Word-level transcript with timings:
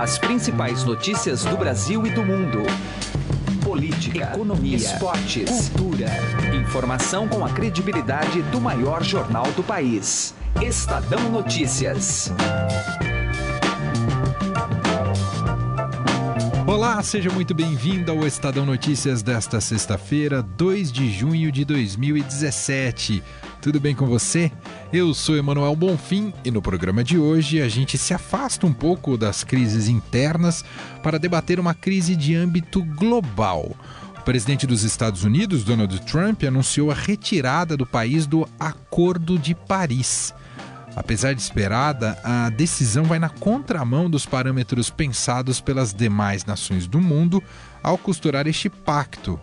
As 0.00 0.18
principais 0.18 0.82
notícias 0.82 1.44
do 1.44 1.58
Brasil 1.58 2.06
e 2.06 2.10
do 2.10 2.24
mundo. 2.24 2.62
Política, 3.62 4.32
economia, 4.32 4.74
esportes, 4.74 5.68
cultura. 5.68 6.06
Informação 6.58 7.28
com 7.28 7.44
a 7.44 7.50
credibilidade 7.50 8.40
do 8.44 8.58
maior 8.62 9.04
jornal 9.04 9.44
do 9.52 9.62
país. 9.62 10.34
Estadão 10.62 11.30
Notícias. 11.30 12.32
Olá, 16.66 17.02
seja 17.02 17.28
muito 17.28 17.52
bem-vindo 17.52 18.10
ao 18.10 18.26
Estadão 18.26 18.64
Notícias 18.64 19.22
desta 19.22 19.60
sexta-feira, 19.60 20.40
2 20.40 20.90
de 20.90 21.10
junho 21.12 21.52
de 21.52 21.62
2017. 21.66 23.22
Tudo 23.60 23.78
bem 23.78 23.94
com 23.94 24.06
você? 24.06 24.50
Eu 24.90 25.12
sou 25.12 25.36
Emanuel 25.36 25.76
Bonfim 25.76 26.32
e 26.42 26.50
no 26.50 26.62
programa 26.62 27.04
de 27.04 27.18
hoje 27.18 27.60
a 27.60 27.68
gente 27.68 27.98
se 27.98 28.14
afasta 28.14 28.66
um 28.66 28.72
pouco 28.72 29.18
das 29.18 29.44
crises 29.44 29.86
internas 29.86 30.64
para 31.02 31.18
debater 31.18 31.60
uma 31.60 31.74
crise 31.74 32.16
de 32.16 32.34
âmbito 32.34 32.82
global. 32.82 33.76
O 34.18 34.22
presidente 34.22 34.66
dos 34.66 34.82
Estados 34.82 35.24
Unidos, 35.24 35.62
Donald 35.62 36.00
Trump, 36.06 36.42
anunciou 36.42 36.90
a 36.90 36.94
retirada 36.94 37.76
do 37.76 37.84
país 37.84 38.26
do 38.26 38.48
Acordo 38.58 39.38
de 39.38 39.54
Paris. 39.54 40.32
Apesar 40.96 41.34
de 41.34 41.42
esperada, 41.42 42.18
a 42.24 42.48
decisão 42.48 43.04
vai 43.04 43.18
na 43.18 43.28
contramão 43.28 44.08
dos 44.08 44.24
parâmetros 44.24 44.88
pensados 44.88 45.60
pelas 45.60 45.92
demais 45.92 46.46
nações 46.46 46.86
do 46.86 46.98
mundo 46.98 47.42
ao 47.82 47.98
costurar 47.98 48.46
este 48.46 48.70
pacto, 48.70 49.38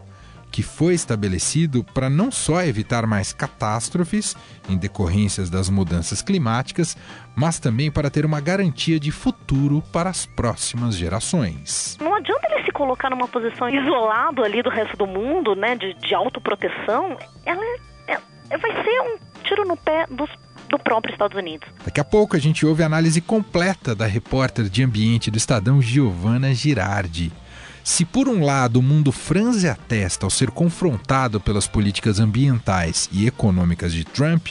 que 0.51 0.63
foi 0.63 0.93
estabelecido 0.93 1.83
para 1.83 2.09
não 2.09 2.31
só 2.31 2.63
evitar 2.63 3.05
mais 3.05 3.33
catástrofes 3.33 4.35
em 4.69 4.77
decorrências 4.77 5.49
das 5.49 5.69
mudanças 5.69 6.21
climáticas, 6.21 6.97
mas 7.35 7.59
também 7.59 7.91
para 7.91 8.09
ter 8.09 8.25
uma 8.25 8.41
garantia 8.41 8.99
de 8.99 9.11
futuro 9.11 9.83
para 9.91 10.09
as 10.09 10.25
próximas 10.25 10.95
gerações. 10.95 11.97
Não 12.01 12.15
adianta 12.15 12.47
ele 12.51 12.65
se 12.65 12.71
colocar 12.71 13.09
numa 13.09 13.27
posição 13.27 13.69
isolado 13.69 14.43
ali 14.43 14.61
do 14.63 14.69
resto 14.69 14.97
do 14.97 15.05
mundo, 15.05 15.55
né, 15.55 15.75
de, 15.75 15.93
de 15.95 16.15
autoproteção. 16.15 17.17
Ela 17.45 17.63
é, 18.07 18.17
é, 18.49 18.57
vai 18.57 18.71
ser 18.83 19.01
um 19.01 19.17
tiro 19.43 19.67
no 19.67 19.77
pé 19.77 20.05
dos 20.09 20.29
do 20.69 20.77
próprio 20.77 21.13
Estados 21.13 21.37
Unidos. 21.37 21.67
Daqui 21.85 21.99
a 21.99 22.03
pouco 22.03 22.35
a 22.35 22.39
gente 22.39 22.65
ouve 22.65 22.83
a 22.83 22.85
análise 22.85 23.21
completa 23.21 23.95
da 23.95 24.05
repórter 24.05 24.67
de 24.67 24.83
ambiente 24.83 25.31
do 25.31 25.37
Estadão 25.37 25.81
Giovana 25.81 26.53
Girardi. 26.53 27.31
Se 27.87 28.03
por 28.03 28.27
um 28.27 28.43
lado 28.43 28.79
o 28.79 28.83
mundo 28.83 29.13
franze 29.13 29.65
a 29.65 29.73
testa 29.73 30.25
ao 30.25 30.29
ser 30.29 30.51
confrontado 30.51 31.39
pelas 31.39 31.67
políticas 31.67 32.19
ambientais 32.19 33.09
e 33.13 33.25
econômicas 33.25 33.93
de 33.93 34.03
Trump, 34.03 34.49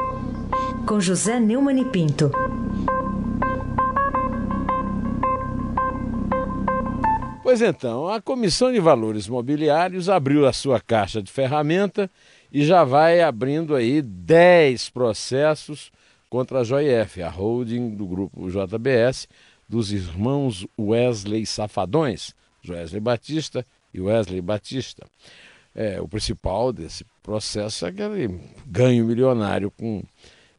Com 0.86 1.00
José 1.00 1.40
Neumann 1.40 1.80
e 1.80 1.86
Pinto. 1.86 2.30
Pois 7.42 7.62
então, 7.62 8.06
a 8.06 8.20
Comissão 8.20 8.70
de 8.70 8.78
Valores 8.78 9.26
Mobiliários 9.26 10.10
abriu 10.10 10.46
a 10.46 10.52
sua 10.52 10.78
caixa 10.80 11.22
de 11.22 11.32
ferramenta 11.32 12.10
e 12.52 12.64
já 12.64 12.84
vai 12.84 13.20
abrindo 13.20 13.74
aí 13.74 14.00
10 14.02 14.90
processos 14.90 15.90
contra 16.28 16.60
a 16.60 16.62
JF, 16.62 17.22
a 17.22 17.28
holding 17.28 17.90
do 17.90 18.06
grupo 18.06 18.48
JBS, 18.50 19.28
dos 19.68 19.92
irmãos 19.92 20.66
Wesley 20.78 21.44
Safadões, 21.46 22.34
Wesley 22.66 23.00
Batista 23.00 23.66
e 23.92 24.00
Wesley 24.00 24.40
Batista. 24.40 25.06
É, 25.74 26.00
o 26.00 26.08
principal 26.08 26.72
desse 26.72 27.04
processo 27.22 27.86
é 27.86 27.90
aquele 27.90 28.40
ganho 28.66 29.04
milionário 29.04 29.70
com 29.70 30.02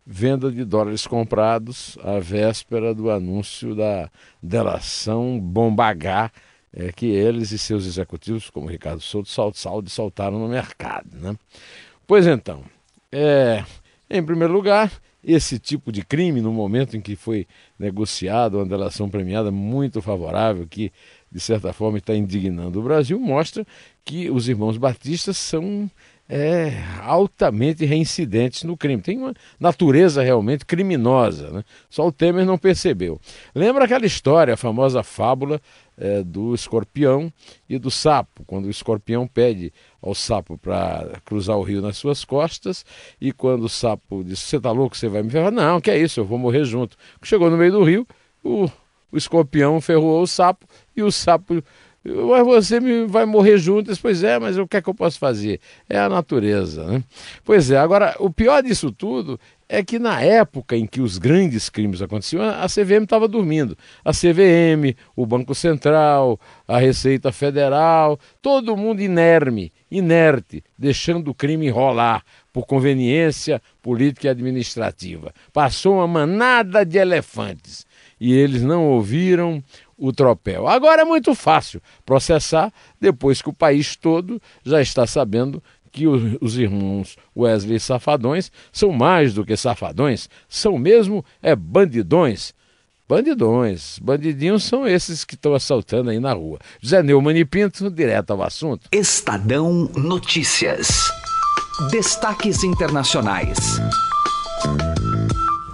venda 0.05 0.51
de 0.51 0.63
dólares 0.63 1.05
comprados 1.05 1.97
à 2.01 2.19
véspera 2.19 2.95
do 2.95 3.11
anúncio 3.11 3.75
da 3.75 4.09
delação 4.41 5.39
Bombagá 5.39 6.31
é, 6.73 6.91
que 6.91 7.07
eles 7.07 7.51
e 7.51 7.57
seus 7.57 7.85
executivos, 7.85 8.49
como 8.49 8.69
Ricardo 8.69 9.01
Souto, 9.01 9.29
Saldi, 9.29 9.89
soltaram 9.89 10.39
no 10.39 10.47
mercado. 10.47 11.09
Né? 11.17 11.35
Pois 12.05 12.27
então, 12.27 12.63
é, 13.11 13.63
em 14.09 14.23
primeiro 14.23 14.53
lugar, 14.53 14.91
esse 15.23 15.59
tipo 15.59 15.91
de 15.91 16.03
crime, 16.03 16.41
no 16.41 16.51
momento 16.51 16.95
em 16.95 17.01
que 17.01 17.15
foi 17.15 17.45
negociado 17.77 18.55
uma 18.55 18.65
delação 18.65 19.09
premiada 19.09 19.51
muito 19.51 20.01
favorável, 20.01 20.65
que 20.67 20.91
de 21.31 21.39
certa 21.39 21.73
forma 21.73 21.97
está 21.97 22.15
indignando 22.15 22.79
o 22.79 22.83
Brasil, 22.83 23.19
mostra 23.19 23.65
que 24.05 24.29
os 24.29 24.47
irmãos 24.47 24.77
batistas 24.77 25.37
são 25.37 25.89
é, 26.31 26.73
altamente 27.01 27.83
reincidentes 27.85 28.63
no 28.63 28.77
crime. 28.77 29.01
Tem 29.01 29.17
uma 29.17 29.33
natureza 29.59 30.21
realmente 30.21 30.63
criminosa. 30.63 31.49
Né? 31.49 31.63
Só 31.89 32.07
o 32.07 32.11
Temer 32.11 32.45
não 32.45 32.57
percebeu. 32.57 33.19
Lembra 33.55 33.85
aquela 33.85 34.05
história, 34.05 34.53
a 34.53 34.57
famosa 34.57 35.01
fábula 35.01 35.59
é, 35.97 36.21
do 36.21 36.53
escorpião 36.53 37.33
e 37.67 37.79
do 37.79 37.89
sapo, 37.89 38.43
quando 38.45 38.65
o 38.65 38.69
escorpião 38.69 39.27
pede 39.27 39.73
ao 40.01 40.13
sapo 40.13 40.55
para 40.55 41.19
cruzar 41.25 41.57
o 41.57 41.63
rio 41.63 41.81
nas 41.81 41.97
suas 41.97 42.23
costas, 42.23 42.85
e 43.19 43.33
quando 43.33 43.63
o 43.63 43.69
sapo 43.69 44.23
diz: 44.23 44.39
Você 44.39 44.57
está 44.57 44.71
louco, 44.71 44.95
você 44.95 45.09
vai 45.09 45.23
me 45.23 45.31
ferrar? 45.31 45.51
Não, 45.51 45.81
que 45.81 45.89
é 45.89 45.97
isso, 45.97 46.19
eu 46.19 46.25
vou 46.25 46.37
morrer 46.37 46.63
junto. 46.63 46.95
Chegou 47.23 47.49
no 47.49 47.57
meio 47.57 47.71
do 47.71 47.83
rio, 47.83 48.07
o, 48.43 48.69
o 49.11 49.17
escorpião 49.17 49.81
ferrou 49.81 50.21
o 50.21 50.27
sapo 50.27 50.65
e 50.95 51.01
o 51.01 51.11
sapo 51.11 51.61
mas 52.03 52.45
você 52.45 52.79
me, 52.79 53.05
vai 53.05 53.25
morrer 53.25 53.57
junto. 53.57 53.91
Pois 54.01 54.23
é, 54.23 54.39
mas 54.39 54.57
o 54.57 54.67
que 54.67 54.77
é 54.77 54.81
que 54.81 54.89
eu 54.89 54.93
posso 54.93 55.19
fazer? 55.19 55.59
É 55.89 55.99
a 55.99 56.09
natureza. 56.09 56.85
Né? 56.85 57.03
Pois 57.43 57.69
é, 57.69 57.77
agora, 57.77 58.15
o 58.19 58.29
pior 58.29 58.63
disso 58.63 58.91
tudo 58.91 59.39
é 59.71 59.83
que 59.83 59.99
na 59.99 60.19
época 60.19 60.75
em 60.75 60.87
que 60.87 60.99
os 60.99 61.19
grandes 61.19 61.69
crimes 61.69 62.01
aconteciam, 62.01 62.41
a 62.41 62.65
CVM 62.65 63.03
estava 63.03 63.27
dormindo. 63.27 63.77
A 64.03 64.11
CVM, 64.11 64.95
o 65.15 65.27
Banco 65.27 65.53
Central, 65.53 66.39
a 66.67 66.79
Receita 66.79 67.31
Federal, 67.31 68.19
todo 68.41 68.75
mundo 68.75 69.01
inerme, 69.01 69.71
inerte, 69.91 70.63
deixando 70.75 71.29
o 71.29 71.35
crime 71.35 71.69
rolar 71.69 72.23
por 72.51 72.65
conveniência 72.65 73.61
política 73.79 74.27
e 74.27 74.29
administrativa. 74.31 75.31
Passou 75.53 75.97
uma 75.97 76.07
manada 76.07 76.83
de 76.83 76.97
elefantes 76.97 77.85
e 78.19 78.33
eles 78.33 78.63
não 78.63 78.87
ouviram 78.87 79.63
o 79.99 80.13
tropel. 80.13 80.67
Agora 80.67 81.01
é 81.01 81.05
muito 81.05 81.35
fácil 81.35 81.81
processar 82.05 82.71
depois 82.99 83.41
que 83.41 83.49
o 83.49 83.53
país 83.53 83.95
todo 83.95 84.41
já 84.63 84.81
está 84.81 85.05
sabendo 85.05 85.61
que 85.91 86.07
os 86.07 86.57
irmãos 86.57 87.17
Wesley 87.35 87.79
Safadões 87.79 88.51
são 88.71 88.91
mais 88.91 89.33
do 89.33 89.43
que 89.43 89.57
safadões, 89.57 90.29
são 90.47 90.77
mesmo 90.77 91.25
é 91.41 91.55
bandidões. 91.55 92.53
Bandidões, 93.07 93.97
bandidinhos 93.97 94.63
são 94.63 94.87
esses 94.87 95.25
que 95.25 95.33
estão 95.33 95.55
assaltando 95.55 96.11
aí 96.11 96.19
na 96.19 96.31
rua. 96.31 96.59
José 96.79 97.01
Neumann 97.01 97.39
e 97.39 97.43
Pinto, 97.43 97.89
direto 97.89 98.31
ao 98.31 98.43
assunto. 98.43 98.87
Estadão 98.91 99.89
Notícias. 99.95 101.09
Destaques 101.89 102.63
internacionais. 102.63 103.79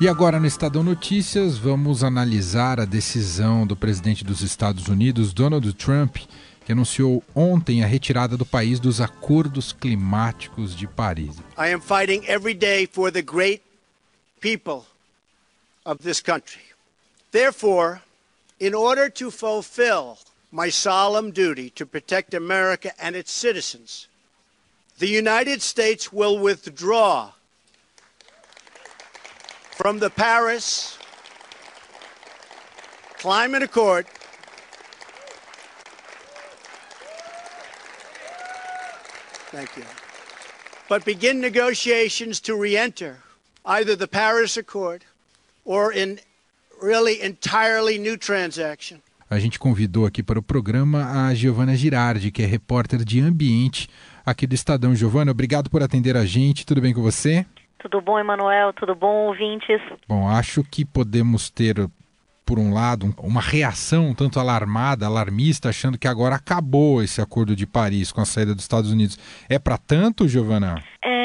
E 0.01 0.09
agora 0.09 0.41
no 0.41 0.45
Estadão 0.45 0.83
Notícias, 0.83 1.57
vamos 1.57 2.03
analisar 2.03 2.81
a 2.81 2.85
decisão 2.85 3.65
do 3.65 3.77
presidente 3.77 4.25
dos 4.25 4.41
Estados 4.41 4.89
Unidos, 4.89 5.31
Donald 5.31 5.71
Trump, 5.73 6.17
que 6.65 6.73
anunciou 6.73 7.23
ontem 7.33 7.81
a 7.81 7.87
retirada 7.87 8.35
do 8.35 8.45
país 8.45 8.77
dos 8.77 8.99
acordos 8.99 9.71
climáticos 9.71 10.75
de 10.75 10.85
Paris. 10.85 11.37
I 11.57 11.73
am 11.73 11.79
fighting 11.79 12.25
every 12.27 12.53
day 12.53 12.89
for 12.91 13.09
the 13.09 13.21
great 13.21 13.61
people 14.41 14.83
of 15.85 16.03
this 16.03 16.21
country. 16.21 16.61
Therefore, 17.31 18.01
in 18.59 18.75
order 18.75 19.09
to 19.11 19.31
fulfill 19.31 20.17
my 20.51 20.69
solemn 20.69 21.31
duty 21.31 21.69
to 21.69 21.85
protect 21.85 22.33
America 22.33 22.91
and 22.99 23.15
its 23.15 23.31
citizens, 23.31 24.09
the 24.99 25.07
United 25.07 25.61
States 25.61 26.11
will 26.11 26.37
withdraw 26.37 27.31
from 29.75 29.99
the 29.99 30.09
Paris 30.09 30.97
Climate 33.19 33.63
Accord 33.63 34.05
Thank 39.51 39.77
you. 39.77 39.85
But 40.89 41.05
begin 41.05 41.39
negotiations 41.39 42.41
to 42.41 42.55
re 42.55 42.75
enter 42.75 43.17
either 43.65 43.95
the 43.95 44.07
Paris 44.07 44.57
Accord 44.57 45.03
or 45.63 45.93
in 45.93 46.19
really 46.81 47.21
entirely 47.21 47.97
new 47.97 48.17
transaction. 48.17 48.99
A 49.29 49.39
gente 49.39 49.57
convidou 49.57 50.05
aqui 50.05 50.21
para 50.21 50.37
o 50.37 50.43
programa 50.43 51.27
a 51.27 51.33
Giovana 51.33 51.75
Girardi, 51.75 52.31
que 52.31 52.43
é 52.43 52.45
repórter 52.45 53.03
de 53.03 53.19
ambiente 53.21 53.89
aqui 54.25 54.45
do 54.45 54.53
Estadão. 54.53 54.93
Giovana, 54.93 55.31
obrigado 55.31 55.69
por 55.69 55.81
atender 55.81 56.15
a 56.15 56.25
gente. 56.25 56.65
Tudo 56.65 56.81
bem 56.81 56.93
com 56.93 57.01
você? 57.01 57.45
Tudo 57.85 58.01
bom, 58.01 58.17
Emanuel? 58.17 58.73
Tudo 58.73 58.95
bom, 58.95 59.27
ouvintes? 59.27 59.79
Bom, 60.07 60.27
acho 60.27 60.63
que 60.63 60.83
podemos 60.83 61.51
ter 61.51 61.75
por 62.43 62.57
um 62.57 62.73
lado, 62.73 63.13
uma 63.19 63.39
reação 63.39 64.07
um 64.07 64.15
tanto 64.15 64.39
alarmada, 64.39 65.05
alarmista, 65.05 65.69
achando 65.69 65.95
que 65.95 66.07
agora 66.07 66.33
acabou 66.33 67.03
esse 67.03 67.21
acordo 67.21 67.55
de 67.55 67.67
Paris 67.67 68.11
com 68.11 68.21
a 68.21 68.25
saída 68.25 68.55
dos 68.55 68.63
Estados 68.63 68.91
Unidos. 68.91 69.19
É 69.47 69.59
para 69.59 69.77
tanto, 69.77 70.27
Giovana? 70.27 70.81
É, 71.03 71.15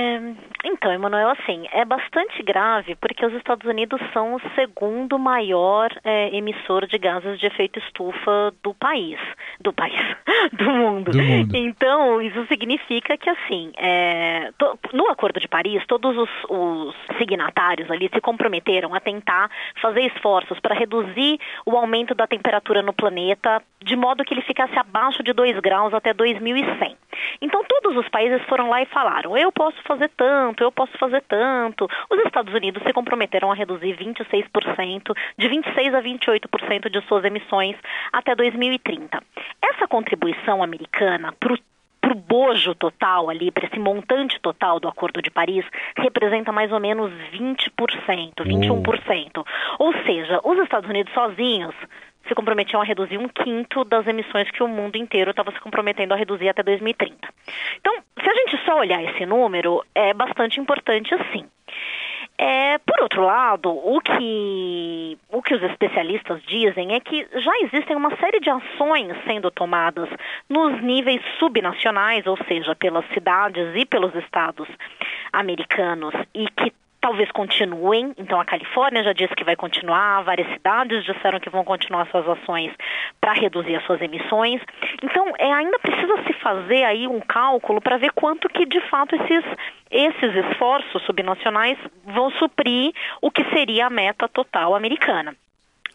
então, 0.64 0.92
Emanuel, 0.92 1.30
assim, 1.30 1.66
é 1.72 1.84
bastante 1.84 2.42
grave 2.42 2.94
porque 2.96 3.24
os 3.24 3.32
Estados 3.34 3.68
Unidos 3.68 4.00
são 4.12 4.34
o 4.34 4.40
segundo 4.54 5.18
maior 5.18 5.90
é, 6.04 6.34
emissor 6.34 6.86
de 6.86 6.98
gases 6.98 7.38
de 7.38 7.46
efeito 7.46 7.78
estufa 7.78 8.52
do 8.62 8.74
país, 8.74 9.18
do 9.60 9.72
país, 9.72 10.00
do 10.52 10.70
mundo. 10.70 11.10
Do 11.10 11.22
mundo. 11.22 11.56
Então, 11.56 12.20
isso 12.22 12.46
significa 12.46 13.16
que, 13.16 13.28
assim, 13.28 13.72
é, 13.76 14.50
to, 14.58 14.78
no 14.92 15.08
Acordo 15.10 15.40
de 15.40 15.48
Paris, 15.48 15.84
todos 15.86 16.16
os, 16.16 16.30
os 16.48 16.94
signatários 17.18 17.90
ali 17.90 18.08
se 18.12 18.20
comprometeram 18.20 18.94
a 18.94 19.00
tentar 19.00 19.50
fazer 19.80 20.02
esforços 20.02 20.58
para 20.60 20.74
reduzir 20.74 21.38
o 21.64 21.76
aumento 21.76 22.14
da 22.14 22.26
temperatura 22.26 22.82
no 22.82 22.92
planeta 22.92 23.62
de 23.82 23.96
modo 23.96 24.24
que 24.24 24.34
ele 24.34 24.42
ficasse 24.42 24.78
abaixo 24.78 25.22
de 25.22 25.32
2 25.32 25.58
graus 25.60 25.94
até 25.94 26.12
2100. 26.12 26.96
Então, 27.40 27.64
todos 27.64 27.96
os 27.96 28.08
países 28.08 28.42
foram 28.46 28.68
lá 28.68 28.82
e 28.82 28.86
falaram: 28.86 29.36
eu 29.36 29.50
posso 29.50 29.76
fazer 29.82 30.10
tanto, 30.16 30.62
eu 30.62 30.70
posso 30.70 30.96
fazer 30.98 31.22
tanto. 31.22 31.88
Os 32.10 32.18
Estados 32.26 32.52
Unidos 32.52 32.82
se 32.82 32.92
comprometeram 32.92 33.50
a 33.50 33.54
reduzir 33.54 33.96
26%, 33.96 35.16
de 35.38 35.48
26% 35.48 35.94
a 35.94 36.02
28% 36.02 36.90
de 36.90 37.00
suas 37.06 37.24
emissões 37.24 37.76
até 38.12 38.34
2030. 38.34 39.22
Essa 39.62 39.88
contribuição 39.88 40.62
americana 40.62 41.32
para 41.38 41.54
o 41.54 41.58
para 42.10 42.16
o 42.16 42.20
bojo 42.20 42.74
total 42.74 43.30
ali, 43.30 43.50
para 43.50 43.66
esse 43.66 43.78
montante 43.78 44.40
total 44.40 44.80
do 44.80 44.88
Acordo 44.88 45.22
de 45.22 45.30
Paris, 45.30 45.64
representa 45.96 46.50
mais 46.50 46.72
ou 46.72 46.80
menos 46.80 47.12
20%, 47.32 47.70
21%. 48.44 49.46
Ou 49.78 49.92
seja, 50.04 50.40
os 50.42 50.58
Estados 50.58 50.90
Unidos 50.90 51.12
sozinhos 51.12 51.74
se 52.26 52.34
comprometiam 52.34 52.80
a 52.80 52.84
reduzir 52.84 53.18
um 53.18 53.28
quinto 53.28 53.84
das 53.84 54.06
emissões 54.06 54.50
que 54.50 54.62
o 54.62 54.68
mundo 54.68 54.96
inteiro 54.96 55.30
estava 55.30 55.52
se 55.52 55.60
comprometendo 55.60 56.12
a 56.12 56.16
reduzir 56.16 56.48
até 56.48 56.62
2030. 56.62 57.16
Então, 57.78 57.94
se 58.20 58.28
a 58.28 58.34
gente 58.34 58.64
só 58.64 58.78
olhar 58.78 59.02
esse 59.02 59.24
número, 59.24 59.82
é 59.94 60.12
bastante 60.12 60.60
importante 60.60 61.14
assim. 61.14 61.46
É, 62.42 62.78
por 62.78 62.98
outro 63.02 63.22
lado, 63.22 63.68
o 63.68 64.00
que, 64.00 65.18
o 65.28 65.42
que 65.42 65.54
os 65.54 65.62
especialistas 65.62 66.42
dizem 66.44 66.94
é 66.94 67.00
que 67.00 67.28
já 67.34 67.52
existem 67.60 67.94
uma 67.94 68.16
série 68.16 68.40
de 68.40 68.48
ações 68.48 69.14
sendo 69.26 69.50
tomadas 69.50 70.08
nos 70.48 70.80
níveis 70.80 71.20
subnacionais, 71.38 72.26
ou 72.26 72.38
seja, 72.48 72.74
pelas 72.74 73.04
cidades 73.12 73.76
e 73.76 73.84
pelos 73.84 74.14
estados 74.14 74.66
americanos, 75.30 76.14
e 76.34 76.46
que 76.48 76.72
talvez 77.00 77.30
continuem. 77.32 78.12
Então, 78.18 78.40
a 78.40 78.44
Califórnia 78.44 79.02
já 79.02 79.12
disse 79.12 79.34
que 79.34 79.44
vai 79.44 79.56
continuar, 79.56 80.22
várias 80.22 80.48
cidades 80.52 81.04
disseram 81.04 81.40
que 81.40 81.50
vão 81.50 81.64
continuar 81.64 82.06
suas 82.10 82.28
ações 82.28 82.72
para 83.20 83.32
reduzir 83.32 83.76
as 83.76 83.84
suas 83.84 84.00
emissões. 84.00 84.60
Então, 85.02 85.32
é, 85.38 85.52
ainda 85.52 85.78
precisa 85.78 86.22
se 86.24 86.32
fazer 86.34 86.84
aí 86.84 87.06
um 87.06 87.20
cálculo 87.20 87.80
para 87.80 87.96
ver 87.96 88.12
quanto 88.12 88.48
que, 88.48 88.66
de 88.66 88.80
fato, 88.88 89.14
esses, 89.16 89.44
esses 89.90 90.46
esforços 90.46 91.02
subnacionais 91.04 91.78
vão 92.04 92.30
suprir 92.32 92.92
o 93.20 93.30
que 93.30 93.44
seria 93.50 93.86
a 93.86 93.90
meta 93.90 94.28
total 94.28 94.74
americana 94.74 95.34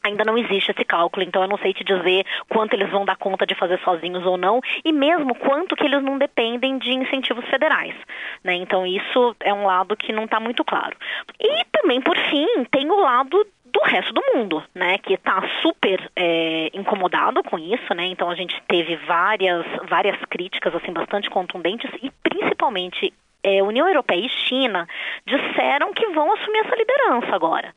ainda 0.05 0.23
não 0.23 0.37
existe 0.37 0.71
esse 0.71 0.85
cálculo, 0.85 1.25
então 1.25 1.41
eu 1.41 1.47
não 1.47 1.57
sei 1.57 1.73
te 1.73 1.83
dizer 1.83 2.25
quanto 2.47 2.73
eles 2.73 2.89
vão 2.89 3.05
dar 3.05 3.17
conta 3.17 3.45
de 3.45 3.55
fazer 3.55 3.79
sozinhos 3.79 4.25
ou 4.25 4.37
não, 4.37 4.61
e 4.83 4.91
mesmo 4.91 5.35
quanto 5.35 5.75
que 5.75 5.85
eles 5.85 6.03
não 6.03 6.17
dependem 6.17 6.77
de 6.77 6.91
incentivos 6.91 7.45
federais. 7.45 7.95
Né? 8.43 8.55
Então 8.55 8.85
isso 8.85 9.35
é 9.39 9.53
um 9.53 9.65
lado 9.65 9.97
que 9.97 10.13
não 10.13 10.25
está 10.25 10.39
muito 10.39 10.63
claro. 10.63 10.95
E 11.39 11.65
também, 11.71 12.01
por 12.01 12.17
fim, 12.17 12.47
tem 12.71 12.89
o 12.89 12.99
lado 12.99 13.45
do 13.65 13.81
resto 13.83 14.13
do 14.13 14.21
mundo, 14.33 14.63
né, 14.73 14.97
que 14.99 15.15
está 15.15 15.43
super 15.61 16.09
é, 16.15 16.69
incomodado 16.73 17.43
com 17.43 17.59
isso, 17.59 17.93
né, 17.93 18.05
então 18.05 18.29
a 18.29 18.35
gente 18.35 18.55
teve 18.69 18.95
várias, 19.05 19.65
várias 19.89 20.17
críticas, 20.29 20.73
assim, 20.73 20.93
bastante 20.93 21.29
contundentes 21.29 21.91
e 22.01 22.09
principalmente 22.23 23.13
é, 23.45 23.62
União 23.62 23.88
Europeia 23.88 24.25
e 24.25 24.30
China 24.30 24.88
disseram 25.24 25.94
que 25.94 26.07
vão 26.07 26.33
assumir 26.33 26.62
essa 26.65 26.75
liderança 26.75 27.36
agora 27.36 27.75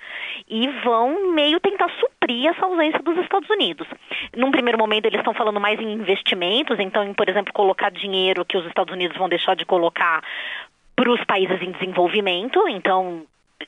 e 0.49 0.67
vão 0.82 1.32
meio 1.32 1.61
tentar 1.61 1.91
suprir 2.00 2.49
essa 2.49 2.65
ausência 2.65 3.00
dos 3.00 3.19
Estados 3.19 3.50
Unidos. 3.50 3.87
Num 4.35 4.50
primeiro 4.50 4.79
momento, 4.79 5.05
eles 5.05 5.19
estão 5.19 5.35
falando 5.35 5.61
mais 5.61 5.79
em 5.79 5.93
investimentos, 5.93 6.81
então, 6.81 7.05
em, 7.05 7.12
por 7.12 7.29
exemplo, 7.29 7.53
colocar 7.53 7.91
dinheiro 7.91 8.47
que 8.47 8.56
os 8.56 8.65
Estados 8.65 8.94
Unidos 8.94 9.19
vão 9.19 9.29
deixar 9.29 9.55
de 9.55 9.67
colocar 9.67 10.25
para 10.97 11.11
os 11.11 11.23
países 11.25 11.61
em 11.61 11.71
desenvolvimento, 11.71 12.67
então 12.67 13.26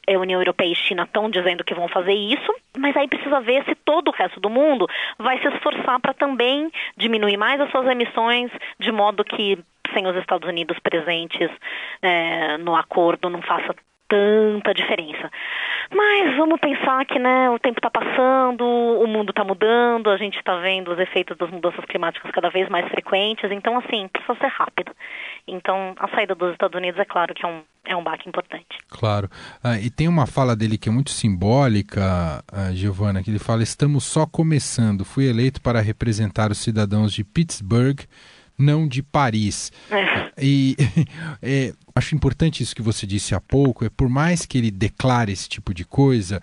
a 0.09 0.19
União 0.19 0.41
Europeia 0.41 0.73
e 0.73 0.75
China 0.75 1.03
estão 1.03 1.29
dizendo 1.29 1.65
que 1.65 1.75
vão 1.75 1.87
fazer 1.89 2.15
isso, 2.15 2.55
mas 2.79 2.97
aí 2.97 3.09
precisa 3.09 3.41
ver 3.41 3.63
se 3.65 3.75
todo 3.75 4.09
o 4.09 4.13
resto 4.13 4.41
do 4.41 4.49
mundo 4.49 4.87
vai 5.19 5.39
se 5.41 5.49
esforçar 5.49 6.01
para 6.01 6.15
também 6.15 6.71
diminuir 6.97 7.37
mais 7.37 7.61
as 7.61 7.71
suas 7.71 7.87
emissões, 7.87 8.51
de 8.79 8.91
modo 8.91 9.23
que 9.23 9.59
sem 9.95 10.07
os 10.07 10.17
Estados 10.17 10.49
Unidos 10.49 10.79
presentes 10.79 11.51
é, 12.03 12.59
no 12.59 12.75
acordo 12.75 13.29
não 13.29 13.43
faça 13.43 13.75
tanta 14.11 14.75
diferença. 14.75 15.31
Mas 15.95 16.37
vamos 16.37 16.61
pensar 16.61 17.07
que 17.07 17.19
né, 17.19 17.49
o 17.49 17.59
tempo 17.59 17.79
está 17.79 17.89
passando, 17.89 18.65
o 18.65 19.07
mundo 19.07 19.31
está 19.31 19.45
mudando, 19.45 20.11
a 20.11 20.17
gente 20.17 20.37
está 20.37 20.57
vendo 20.59 20.93
os 20.93 20.99
efeitos 20.99 21.37
das 21.39 21.51
mudanças 21.51 21.85
climáticas 21.85 22.31
cada 22.33 22.51
vez 22.51 22.69
mais 22.69 22.89
frequentes, 22.89 23.51
então 23.51 23.79
assim, 23.79 24.09
precisa 24.09 24.37
ser 24.39 24.49
rápido. 24.49 24.93
Então 25.47 25.95
a 25.99 26.09
saída 26.09 26.35
dos 26.35 26.53
Estados 26.53 26.77
Unidos 26.77 27.01
é 27.01 27.05
claro 27.05 27.35
que 27.35 27.45
é 27.45 27.49
um, 27.49 27.63
é 27.85 27.97
um 27.97 28.03
baque 28.03 28.29
importante. 28.29 28.79
Claro. 28.89 29.29
Ah, 29.63 29.79
e 29.79 29.91
tem 29.91 30.09
uma 30.09 30.27
fala 30.27 30.57
dele 30.57 30.77
que 30.77 30.89
é 30.89 30.93
muito 30.93 31.11
simbólica, 31.11 32.45
ah, 32.53 32.73
Giovana, 32.73 33.23
que 33.23 33.31
ele 33.31 33.39
fala: 33.39 33.63
estamos 33.63 34.05
só 34.05 34.27
começando. 34.27 35.05
Fui 35.05 35.29
eleito 35.29 35.61
para 35.61 35.81
representar 35.81 36.51
os 36.51 36.59
cidadãos 36.59 37.13
de 37.13 37.25
Pittsburgh 37.25 38.01
não 38.61 38.87
de 38.87 39.03
Paris. 39.03 39.73
É. 39.91 40.31
E 40.41 40.77
é, 41.43 41.73
acho 41.95 42.15
importante 42.15 42.63
isso 42.63 42.75
que 42.75 42.83
você 42.83 43.07
disse 43.07 43.35
há 43.35 43.41
pouco, 43.41 43.85
é 43.85 43.89
por 43.89 44.09
mais 44.09 44.47
que 44.47 44.59
ele 44.59 44.71
declare 44.71 45.33
esse 45.33 45.49
tipo 45.49 45.75
de 45.75 45.85
coisa, 45.85 46.43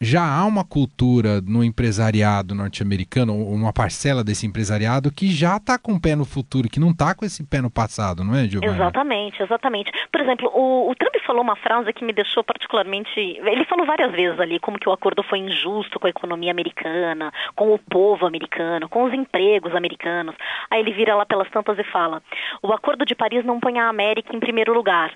já 0.00 0.22
há 0.22 0.44
uma 0.44 0.64
cultura 0.64 1.40
no 1.40 1.62
empresariado 1.62 2.54
norte-americano, 2.54 3.34
ou 3.34 3.54
uma 3.54 3.72
parcela 3.72 4.24
desse 4.24 4.46
empresariado, 4.46 5.12
que 5.12 5.28
já 5.28 5.56
está 5.56 5.78
com 5.78 5.92
o 5.92 6.00
pé 6.00 6.16
no 6.16 6.24
futuro, 6.24 6.68
que 6.68 6.80
não 6.80 6.90
está 6.90 7.14
com 7.14 7.24
esse 7.24 7.44
pé 7.46 7.60
no 7.60 7.70
passado, 7.70 8.24
não 8.24 8.34
é, 8.34 8.48
Giovanna? 8.48 8.74
Exatamente, 8.74 9.42
exatamente. 9.42 9.92
Por 10.10 10.20
exemplo, 10.20 10.50
o, 10.52 10.90
o, 10.90 10.94
Trump 10.94 11.14
falou 11.26 11.42
uma 11.42 11.56
frase 11.56 11.92
que 11.92 12.04
me 12.04 12.12
deixou 12.12 12.42
particularmente. 12.42 13.10
Ele 13.18 13.64
falou 13.66 13.86
várias 13.86 14.10
vezes 14.12 14.40
ali 14.40 14.58
como 14.58 14.78
que 14.78 14.88
o 14.88 14.92
acordo 14.92 15.22
foi 15.22 15.38
injusto 15.38 16.00
com 16.00 16.06
a 16.06 16.10
economia 16.10 16.50
americana, 16.50 17.32
com 17.54 17.72
o 17.72 17.78
povo 17.78 18.26
americano, 18.26 18.88
com 18.88 19.04
os 19.04 19.12
empregos 19.12 19.74
americanos. 19.74 20.34
Aí 20.70 20.80
ele 20.80 20.92
vira 20.92 21.14
lá 21.14 21.24
pelas 21.24 21.50
tantas 21.50 21.78
e 21.78 21.84
fala: 21.84 22.22
o 22.62 22.72
acordo 22.72 23.04
de 23.04 23.14
Paris 23.14 23.44
não 23.44 23.60
põe 23.60 23.78
a 23.78 23.88
América 23.88 24.34
em 24.34 24.40
primeiro 24.40 24.74
lugar. 24.74 25.12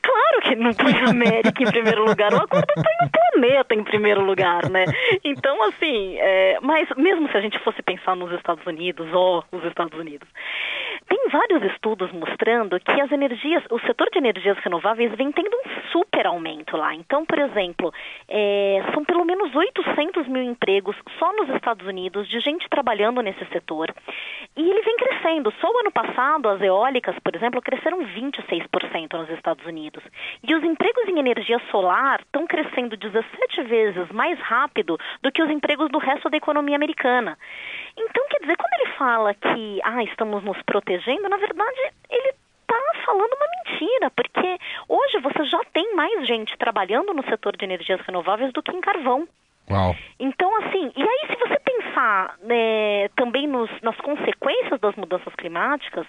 Claro 0.00 0.40
que 0.42 0.56
não 0.56 0.72
põe 0.72 0.94
a 0.94 1.10
América 1.10 1.62
em 1.62 1.70
primeiro 1.70 2.04
lugar, 2.04 2.32
o 2.32 2.42
acordo 2.42 2.66
põe 2.74 3.06
o 3.06 3.10
planeta 3.10 3.74
em 3.74 3.84
primeiro 3.84 4.24
lugar, 4.24 4.68
né? 4.70 4.84
Então, 5.24 5.62
assim, 5.64 6.16
é, 6.18 6.58
mas 6.62 6.88
mesmo 6.96 7.28
se 7.30 7.36
a 7.36 7.40
gente 7.40 7.58
fosse 7.60 7.82
pensar 7.82 8.16
nos 8.16 8.32
Estados 8.32 8.64
Unidos, 8.66 9.06
ó, 9.12 9.44
os 9.52 9.64
Estados 9.64 9.98
Unidos, 9.98 10.28
Tem 11.08 11.28
vários 11.30 11.62
estudos 11.72 12.10
mostrando 12.12 12.78
que 12.80 13.00
as 13.00 13.10
energias, 13.10 13.62
o 13.70 13.78
setor 13.80 14.08
de 14.10 14.18
energias 14.18 14.58
renováveis 14.58 15.14
vem 15.16 15.32
tendo 15.32 15.54
um 15.56 15.90
super 15.90 16.26
aumento 16.26 16.76
lá. 16.76 16.94
Então, 16.94 17.24
por 17.24 17.38
exemplo, 17.38 17.92
é, 18.28 18.82
são 18.92 19.04
pelo 19.04 19.24
menos 19.24 19.54
800 19.54 20.26
mil 20.28 20.42
empregos 20.42 20.96
só 21.18 21.32
nos 21.32 21.48
Estados 21.50 21.86
Unidos 21.86 22.28
de 22.28 22.40
gente 22.40 22.68
trabalhando 22.68 23.20
nesse 23.20 23.44
setor. 23.46 23.94
E 24.56 24.60
ele 24.60 24.82
vem 24.82 24.96
crescendo. 24.96 25.52
Só 25.60 25.70
o 25.70 25.78
ano 25.78 25.90
passado, 25.90 26.48
as 26.48 26.60
eólicas, 26.60 27.16
por 27.20 27.34
exemplo, 27.34 27.60
cresceram 27.62 28.04
26% 28.04 29.12
nos 29.14 29.30
Estados 29.30 29.64
Unidos. 29.66 30.02
E 30.46 30.54
os 30.54 30.62
empregos 30.62 31.08
em 31.08 31.18
energia 31.18 31.60
solar 31.70 32.20
estão 32.20 32.46
crescendo 32.46 32.96
17 32.96 33.62
vezes 33.62 34.10
mais 34.12 34.38
rápido 34.40 34.98
do 35.22 35.32
que 35.32 35.42
os 35.42 35.50
empregos 35.50 35.90
do 35.90 35.98
resto 35.98 36.28
da 36.28 36.36
economia 36.36 36.76
americana. 36.76 37.38
Então, 37.96 38.26
quer 38.28 38.40
dizer, 38.40 38.56
quando 38.56 38.72
ele 38.80 38.96
fala 38.96 39.34
que 39.34 39.80
ah, 39.84 40.02
estamos 40.04 40.42
nos 40.42 40.60
protegendo, 40.62 41.28
na 41.28 41.36
verdade, 41.36 41.80
ele 42.10 42.28
está 42.28 43.04
falando 43.04 43.32
uma 43.34 43.46
mentira, 43.64 44.10
porque 44.10 44.58
hoje 44.88 45.18
você 45.20 45.44
já 45.44 45.60
tem 45.72 45.94
mais 45.94 46.26
gente 46.26 46.56
trabalhando 46.56 47.12
no 47.12 47.24
setor 47.24 47.56
de 47.56 47.64
energias 47.64 48.00
renováveis 48.00 48.52
do 48.52 48.62
que 48.62 48.72
em 48.72 48.80
carvão. 48.80 49.28
Uau. 49.70 49.94
Então, 50.18 50.54
assim, 50.56 50.92
e 50.96 51.02
aí 51.02 51.26
se 51.26 51.36
você 51.36 51.58
pensar 51.60 52.36
né, 52.42 53.08
também 53.16 53.46
nos, 53.46 53.70
nas 53.80 53.96
consequências 53.98 54.80
das 54.80 54.94
mudanças 54.96 55.34
climáticas, 55.36 56.06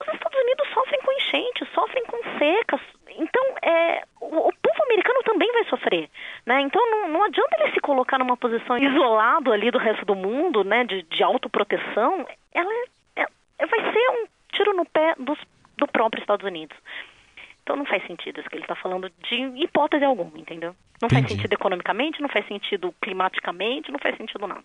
os 0.00 0.14
Estados 0.14 0.38
Unidos 0.38 0.68
sofrem 0.74 1.00
com 1.00 1.12
enchentes, 1.12 1.68
sofrem 1.72 2.04
com 2.06 2.38
secas. 2.38 2.80
Então, 3.16 3.42
é, 3.62 4.02
o, 4.20 4.48
o, 4.48 4.52
povo 4.62 4.82
americano 4.84 5.20
também 5.24 5.50
vai 5.52 5.64
sofrer. 5.64 6.08
Né? 6.46 6.60
Então, 6.62 6.82
não, 6.90 7.08
não 7.08 7.24
adianta 7.24 7.56
ele 7.60 7.72
se 7.72 7.80
colocar 7.80 8.18
numa 8.18 8.36
posição 8.36 8.76
isolado 8.78 9.52
ali 9.52 9.70
do 9.70 9.78
resto 9.78 10.04
do 10.04 10.14
mundo, 10.14 10.64
né, 10.64 10.84
de, 10.84 11.02
de 11.02 11.22
autoproteção. 11.22 12.26
Ela 12.52 12.72
é, 13.16 13.26
é, 13.58 13.66
vai 13.66 13.92
ser 13.92 14.10
um 14.10 14.26
tiro 14.52 14.74
no 14.74 14.84
pé 14.84 15.14
dos, 15.18 15.38
do 15.76 15.86
próprio 15.86 16.20
Estados 16.20 16.46
Unidos. 16.46 16.76
Então 17.64 17.76
não 17.76 17.86
faz 17.86 18.06
sentido 18.06 18.40
isso 18.40 18.48
que 18.50 18.56
ele 18.56 18.64
está 18.64 18.76
falando 18.76 19.10
de 19.26 19.64
hipótese 19.64 20.04
alguma, 20.04 20.38
entendeu? 20.38 20.76
Não 21.00 21.06
Entendi. 21.06 21.22
faz 21.22 21.32
sentido 21.32 21.52
economicamente, 21.54 22.20
não 22.20 22.28
faz 22.28 22.46
sentido 22.46 22.94
climaticamente, 23.02 23.90
não 23.90 23.98
faz 23.98 24.16
sentido 24.18 24.46
nada. 24.46 24.64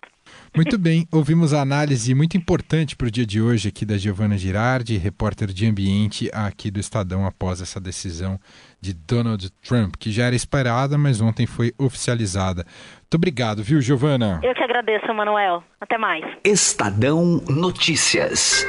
Muito 0.54 0.78
bem, 0.78 1.08
ouvimos 1.10 1.54
a 1.54 1.62
análise 1.62 2.14
muito 2.14 2.36
importante 2.36 2.98
para 2.98 3.08
o 3.08 3.12
dia 3.12 3.26
de 3.26 3.42
hoje 3.42 3.70
aqui 3.70 3.86
da 3.86 3.98
Giovana 3.98 4.38
Girardi, 4.38 4.98
repórter 4.98 5.48
de 5.48 5.66
ambiente 5.66 6.30
aqui 6.34 6.70
do 6.70 6.78
Estadão 6.80 7.26
após 7.26 7.62
essa 7.62 7.80
decisão 7.80 8.38
de 8.82 8.94
Donald 8.94 9.50
Trump, 9.62 9.96
que 9.98 10.12
já 10.12 10.26
era 10.26 10.36
esperada, 10.36 10.98
mas 10.98 11.22
ontem 11.22 11.48
foi 11.48 11.72
oficializada. 11.80 12.66
Muito 12.66 13.16
obrigado, 13.16 13.64
viu, 13.64 13.80
Giovana? 13.82 14.42
Eu 14.44 14.54
que 14.54 14.64
agradeço, 14.64 15.14
Manuel. 15.14 15.64
Até 15.80 15.98
mais. 15.98 16.26
Estadão 16.44 17.42
Notícias. 17.48 18.66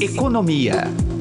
Economia. 0.00 1.11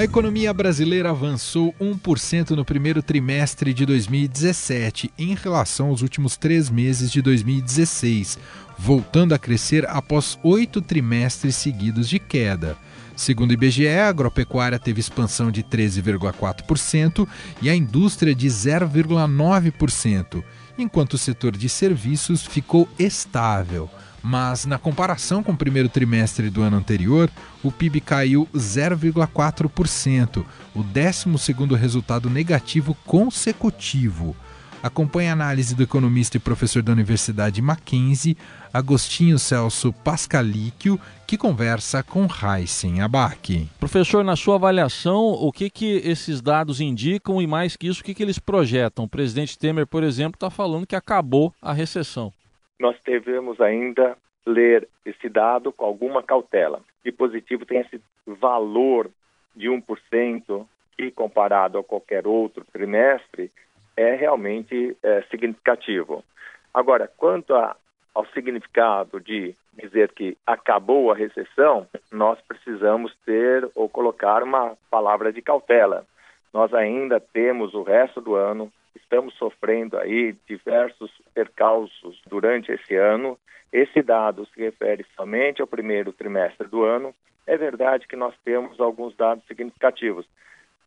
A 0.00 0.04
economia 0.04 0.50
brasileira 0.54 1.10
avançou 1.10 1.74
1% 1.78 2.52
no 2.52 2.64
primeiro 2.64 3.02
trimestre 3.02 3.74
de 3.74 3.84
2017 3.84 5.12
em 5.18 5.34
relação 5.34 5.88
aos 5.88 6.00
últimos 6.00 6.38
três 6.38 6.70
meses 6.70 7.12
de 7.12 7.20
2016, 7.20 8.38
voltando 8.78 9.34
a 9.34 9.38
crescer 9.38 9.86
após 9.86 10.38
oito 10.42 10.80
trimestres 10.80 11.54
seguidos 11.56 12.08
de 12.08 12.18
queda. 12.18 12.78
Segundo 13.14 13.50
o 13.50 13.52
IBGE, 13.52 13.88
a 13.88 14.08
agropecuária 14.08 14.78
teve 14.78 15.00
expansão 15.00 15.50
de 15.50 15.62
13,4% 15.62 17.28
e 17.60 17.68
a 17.68 17.76
indústria 17.76 18.34
de 18.34 18.48
0,9%, 18.48 20.42
enquanto 20.78 21.12
o 21.12 21.18
setor 21.18 21.54
de 21.54 21.68
serviços 21.68 22.46
ficou 22.46 22.88
estável 22.98 23.90
mas 24.22 24.66
na 24.66 24.78
comparação 24.78 25.42
com 25.42 25.52
o 25.52 25.56
primeiro 25.56 25.88
trimestre 25.88 26.50
do 26.50 26.62
ano 26.62 26.76
anterior, 26.76 27.30
o 27.62 27.72
PIB 27.72 28.00
caiu 28.00 28.48
0,4%, 28.54 30.44
o 30.74 30.84
12º 30.84 31.74
resultado 31.74 32.28
negativo 32.28 32.94
consecutivo. 33.06 34.36
Acompanhe 34.82 35.28
a 35.28 35.34
análise 35.34 35.74
do 35.74 35.82
economista 35.82 36.38
e 36.38 36.40
professor 36.40 36.82
da 36.82 36.92
Universidade 36.92 37.60
Mackenzie, 37.60 38.36
Agostinho 38.72 39.38
Celso 39.38 39.92
Pascalíquio, 39.92 40.98
que 41.26 41.36
conversa 41.36 42.02
com 42.02 42.26
Heisen 42.26 43.02
Abac. 43.02 43.68
Professor, 43.78 44.24
na 44.24 44.36
sua 44.36 44.54
avaliação, 44.54 45.18
o 45.18 45.52
que, 45.52 45.68
que 45.68 46.00
esses 46.02 46.40
dados 46.40 46.80
indicam 46.80 47.42
e 47.42 47.46
mais 47.46 47.76
que 47.76 47.88
isso, 47.88 48.00
o 48.00 48.04
que, 48.04 48.14
que 48.14 48.22
eles 48.22 48.38
projetam? 48.38 49.04
O 49.04 49.08
presidente 49.08 49.58
Temer, 49.58 49.86
por 49.86 50.02
exemplo, 50.02 50.36
está 50.36 50.48
falando 50.48 50.86
que 50.86 50.96
acabou 50.96 51.52
a 51.60 51.74
recessão 51.74 52.32
nós 52.80 52.96
devemos 53.04 53.60
ainda 53.60 54.16
ler 54.46 54.88
esse 55.04 55.28
dado 55.28 55.70
com 55.70 55.84
alguma 55.84 56.22
cautela. 56.22 56.80
E 57.04 57.12
positivo 57.12 57.66
tem 57.66 57.80
esse 57.80 58.00
valor 58.26 59.10
de 59.54 59.68
1% 59.68 60.66
que, 60.96 61.10
comparado 61.10 61.78
a 61.78 61.84
qualquer 61.84 62.26
outro 62.26 62.64
trimestre, 62.72 63.50
é 63.96 64.14
realmente 64.14 64.96
é, 65.02 65.22
significativo. 65.30 66.24
Agora, 66.72 67.06
quanto 67.18 67.54
a, 67.54 67.76
ao 68.14 68.24
significado 68.28 69.20
de 69.20 69.54
dizer 69.74 70.12
que 70.12 70.36
acabou 70.46 71.12
a 71.12 71.14
recessão, 71.14 71.86
nós 72.10 72.40
precisamos 72.48 73.14
ter 73.26 73.68
ou 73.74 73.90
colocar 73.90 74.42
uma 74.42 74.74
palavra 74.90 75.30
de 75.30 75.42
cautela. 75.42 76.06
Nós 76.52 76.72
ainda 76.72 77.20
temos 77.20 77.74
o 77.74 77.82
resto 77.82 78.22
do 78.22 78.34
ano 78.34 78.72
estamos 78.94 79.34
sofrendo 79.34 79.96
aí 79.98 80.34
diversos 80.46 81.10
percalços 81.34 82.20
durante 82.26 82.72
esse 82.72 82.94
ano. 82.94 83.38
Esse 83.72 84.02
dado 84.02 84.46
se 84.46 84.60
refere 84.60 85.04
somente 85.16 85.60
ao 85.60 85.66
primeiro 85.66 86.12
trimestre 86.12 86.66
do 86.66 86.82
ano. 86.82 87.14
É 87.46 87.56
verdade 87.56 88.06
que 88.06 88.16
nós 88.16 88.34
temos 88.44 88.80
alguns 88.80 89.14
dados 89.16 89.44
significativos. 89.46 90.26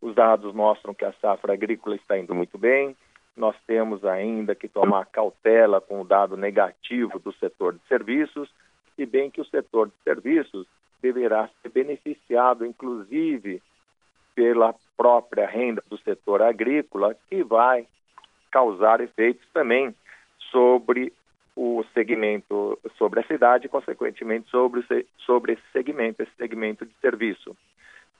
Os 0.02 0.14
dados 0.16 0.54
mostram 0.54 0.94
que 0.94 1.06
a 1.06 1.14
safra 1.14 1.54
agrícola 1.54 1.96
está 1.96 2.18
indo 2.18 2.36
muito 2.36 2.58
bem. 2.58 2.96
Nós 3.36 3.56
temos 3.66 4.06
ainda 4.06 4.54
que 4.54 4.68
tomar 4.68 5.06
cautela 5.06 5.82
com 5.82 6.02
o 6.02 6.06
dado 6.06 6.38
negativo 6.38 7.20
do 7.20 7.32
setor 7.34 7.74
de 7.74 7.82
serviços, 7.88 8.50
e 8.98 9.06
bem 9.06 9.32
que 9.32 9.42
o 9.42 9.46
setor 9.46 9.88
de 9.88 9.96
serviços 10.04 10.68
deverá 11.02 11.50
ser 11.62 11.70
beneficiado, 11.70 12.66
inclusive, 12.66 13.62
pela 14.36 14.74
própria 14.98 15.46
renda 15.46 15.84
do 15.90 15.98
setor 15.98 16.42
agrícola, 16.42 17.16
que 17.30 17.44
vai 17.44 17.88
causar 18.52 19.02
efeitos 19.02 19.46
também 19.54 19.94
sobre 20.52 21.12
o 21.56 21.84
segmento, 21.94 22.80
sobre 22.98 23.20
a 23.20 23.28
cidade 23.28 23.68
consequentemente, 23.68 24.50
sobre, 24.50 24.86
sobre 25.20 25.54
esse 25.54 25.63
segmento, 25.72 26.22
esse 26.24 26.36
segmento 26.36 26.86
de 26.86 26.94
serviço. 27.02 27.56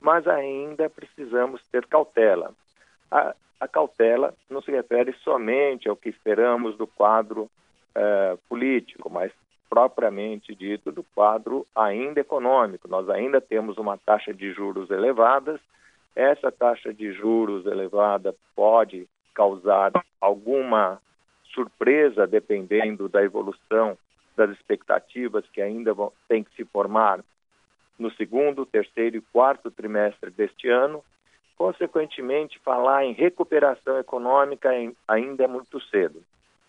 Mas 0.00 0.26
ainda 0.26 0.88
precisamos 0.88 1.62
ter 1.70 1.86
cautela. 1.86 2.52
A, 3.10 3.34
a 3.60 3.68
cautela 3.68 4.34
não 4.50 4.60
se 4.60 4.70
refere 4.70 5.12
somente 5.24 5.88
ao 5.88 5.96
que 5.96 6.08
esperamos 6.08 6.76
do 6.76 6.86
quadro 6.86 7.50
eh, 7.94 8.36
político, 8.48 9.08
mas 9.08 9.32
propriamente 9.70 10.54
dito 10.54 10.92
do 10.92 11.02
quadro 11.02 11.66
ainda 11.74 12.20
econômico. 12.20 12.86
Nós 12.86 13.08
ainda 13.08 13.40
temos 13.40 13.78
uma 13.78 13.96
taxa 13.96 14.32
de 14.32 14.52
juros 14.52 14.90
elevadas. 14.90 15.60
Essa 16.14 16.52
taxa 16.52 16.92
de 16.92 17.12
juros 17.12 17.66
elevada 17.66 18.34
pode 18.54 19.08
causar 19.34 19.92
alguma 20.20 21.00
surpresa 21.52 22.26
dependendo 22.26 23.08
da 23.08 23.22
evolução 23.22 23.98
das 24.36 24.50
expectativas 24.50 25.44
que 25.52 25.60
ainda 25.60 25.92
vão, 25.94 26.12
tem 26.28 26.42
que 26.42 26.54
se 26.54 26.64
formar 26.64 27.20
no 27.98 28.10
segundo, 28.12 28.66
terceiro 28.66 29.16
e 29.16 29.20
quarto 29.20 29.70
trimestre 29.70 30.30
deste 30.30 30.68
ano. 30.68 31.04
Consequentemente, 31.56 32.58
falar 32.60 33.04
em 33.04 33.12
recuperação 33.12 33.98
econômica 33.98 34.70
ainda 35.06 35.44
é 35.44 35.46
muito 35.46 35.80
cedo. 35.82 36.22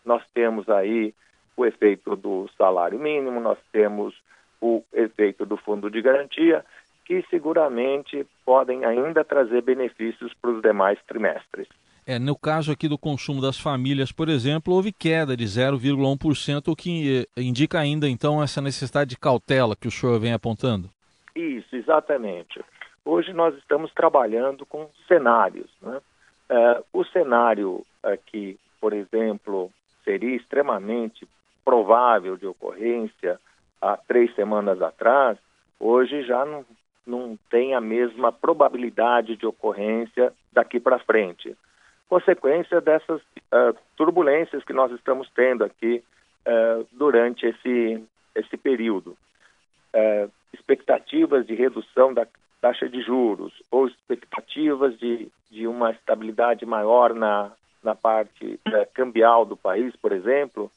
Nós 0.03 0.23
temos 0.33 0.69
aí 0.69 1.13
o 1.57 1.65
efeito 1.65 2.15
do 2.15 2.47
salário 2.55 2.99
mínimo, 2.99 3.39
nós 3.39 3.57
temos 3.71 4.15
o 4.61 4.83
efeito 4.93 5.45
do 5.45 5.57
fundo 5.57 5.89
de 5.89 6.01
garantia, 6.01 6.63
que 7.05 7.23
seguramente 7.29 8.25
podem 8.43 8.83
ainda 8.83 9.23
trazer 9.23 9.61
benefícios 9.61 10.33
para 10.41 10.51
os 10.51 10.61
demais 10.61 10.99
trimestres. 11.07 11.67
É, 12.07 12.19
no 12.19 12.35
caso 12.37 12.71
aqui 12.71 12.87
do 12.87 12.97
consumo 12.97 13.41
das 13.41 13.59
famílias, 13.59 14.11
por 14.11 14.29
exemplo, 14.29 14.73
houve 14.73 14.91
queda 14.91 15.35
de 15.35 15.45
0,1%, 15.45 16.67
o 16.67 16.75
que 16.75 17.27
eh, 17.35 17.41
indica 17.41 17.79
ainda 17.79 18.07
então 18.07 18.43
essa 18.43 18.61
necessidade 18.61 19.11
de 19.11 19.17
cautela 19.17 19.75
que 19.75 19.87
o 19.87 19.91
senhor 19.91 20.19
vem 20.19 20.33
apontando. 20.33 20.89
Isso, 21.35 21.75
exatamente. 21.75 22.63
Hoje 23.03 23.33
nós 23.33 23.55
estamos 23.57 23.91
trabalhando 23.93 24.65
com 24.65 24.87
cenários. 25.07 25.69
Né? 25.81 25.99
É, 26.49 26.83
o 26.93 27.03
cenário 27.05 27.83
que, 28.27 28.57
por 28.79 28.93
exemplo, 28.93 29.71
seria 30.03 30.35
extremamente 30.35 31.27
provável 31.63 32.37
de 32.37 32.45
ocorrência 32.45 33.39
há 33.81 33.97
três 33.97 34.33
semanas 34.35 34.79
atrás, 34.81 35.37
hoje 35.79 36.23
já 36.23 36.45
não, 36.45 36.63
não 37.05 37.37
tem 37.49 37.73
a 37.73 37.81
mesma 37.81 38.31
probabilidade 38.31 39.35
de 39.35 39.45
ocorrência 39.45 40.33
daqui 40.51 40.79
para 40.79 40.99
frente 40.99 41.55
consequência 42.07 42.79
dessas 42.79 43.21
uh, 43.21 43.75
turbulências 43.95 44.63
que 44.63 44.73
nós 44.73 44.91
estamos 44.91 45.29
tendo 45.35 45.63
aqui 45.63 46.03
uh, 46.45 46.87
durante 46.91 47.45
esse, 47.45 48.03
esse 48.35 48.57
período. 48.57 49.17
Uh, 49.93 50.31
expectativas 50.53 51.45
de 51.45 51.55
redução 51.55 52.13
da 52.13 52.27
taxa 52.61 52.87
de 52.87 53.01
juros 53.01 53.53
ou 53.69 53.87
expectativas 53.87 54.97
de, 54.97 55.27
de 55.51 55.67
uma 55.67 55.91
estabilidade 55.91 56.65
maior 56.65 57.13
na, 57.13 57.51
na 57.83 57.93
parte 57.93 58.59
cambial 58.93 59.45
do 59.45 59.55
país, 59.57 59.95
por 59.97 60.11
exemplo, 60.11 60.71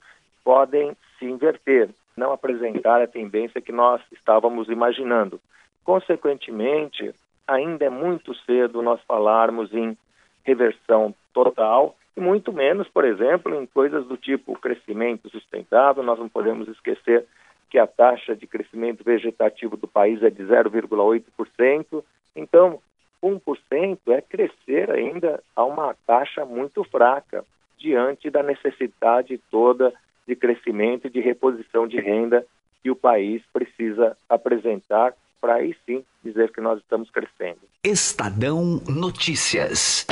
podem 0.44 0.96
se 1.18 1.24
inverter, 1.24 1.88
não 2.16 2.32
apresentar 2.32 3.00
a 3.00 3.06
tendência 3.06 3.60
que 3.60 3.72
nós 3.72 4.02
estávamos 4.12 4.68
imaginando. 4.68 5.40
Consequentemente, 5.88 7.14
ainda 7.46 7.86
é 7.86 7.88
muito 7.88 8.34
cedo 8.44 8.82
nós 8.82 9.00
falarmos 9.08 9.72
em 9.72 9.96
reversão 10.44 11.14
total, 11.32 11.96
e 12.14 12.20
muito 12.20 12.52
menos, 12.52 12.86
por 12.88 13.06
exemplo, 13.06 13.54
em 13.54 13.64
coisas 13.64 14.06
do 14.06 14.14
tipo 14.18 14.52
crescimento 14.58 15.30
sustentável. 15.30 16.02
Nós 16.02 16.18
não 16.18 16.28
podemos 16.28 16.68
esquecer 16.68 17.24
que 17.70 17.78
a 17.78 17.86
taxa 17.86 18.36
de 18.36 18.46
crescimento 18.46 19.02
vegetativo 19.02 19.78
do 19.78 19.88
país 19.88 20.22
é 20.22 20.28
de 20.28 20.42
0,8%. 20.44 22.04
Então, 22.36 22.80
1% 23.22 23.98
é 24.08 24.20
crescer 24.20 24.90
ainda 24.90 25.42
a 25.56 25.64
uma 25.64 25.94
taxa 26.06 26.44
muito 26.44 26.84
fraca 26.84 27.46
diante 27.78 28.28
da 28.28 28.42
necessidade 28.42 29.40
toda 29.50 29.94
de 30.26 30.36
crescimento 30.36 31.06
e 31.06 31.10
de 31.10 31.20
reposição 31.20 31.88
de 31.88 31.98
renda 31.98 32.44
que 32.82 32.90
o 32.90 32.96
país 32.96 33.42
precisa 33.54 34.18
apresentar 34.28 35.14
para 35.40 35.54
aí 35.54 35.76
sim 35.86 36.04
dizer 36.22 36.52
que 36.52 36.60
nós 36.60 36.78
estamos 36.80 37.10
crescendo. 37.10 37.60
Estadão 37.82 38.80
Notícias. 38.88 40.06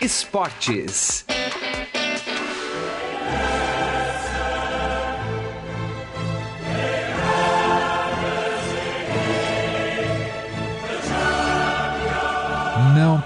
Esportes. 0.00 1.24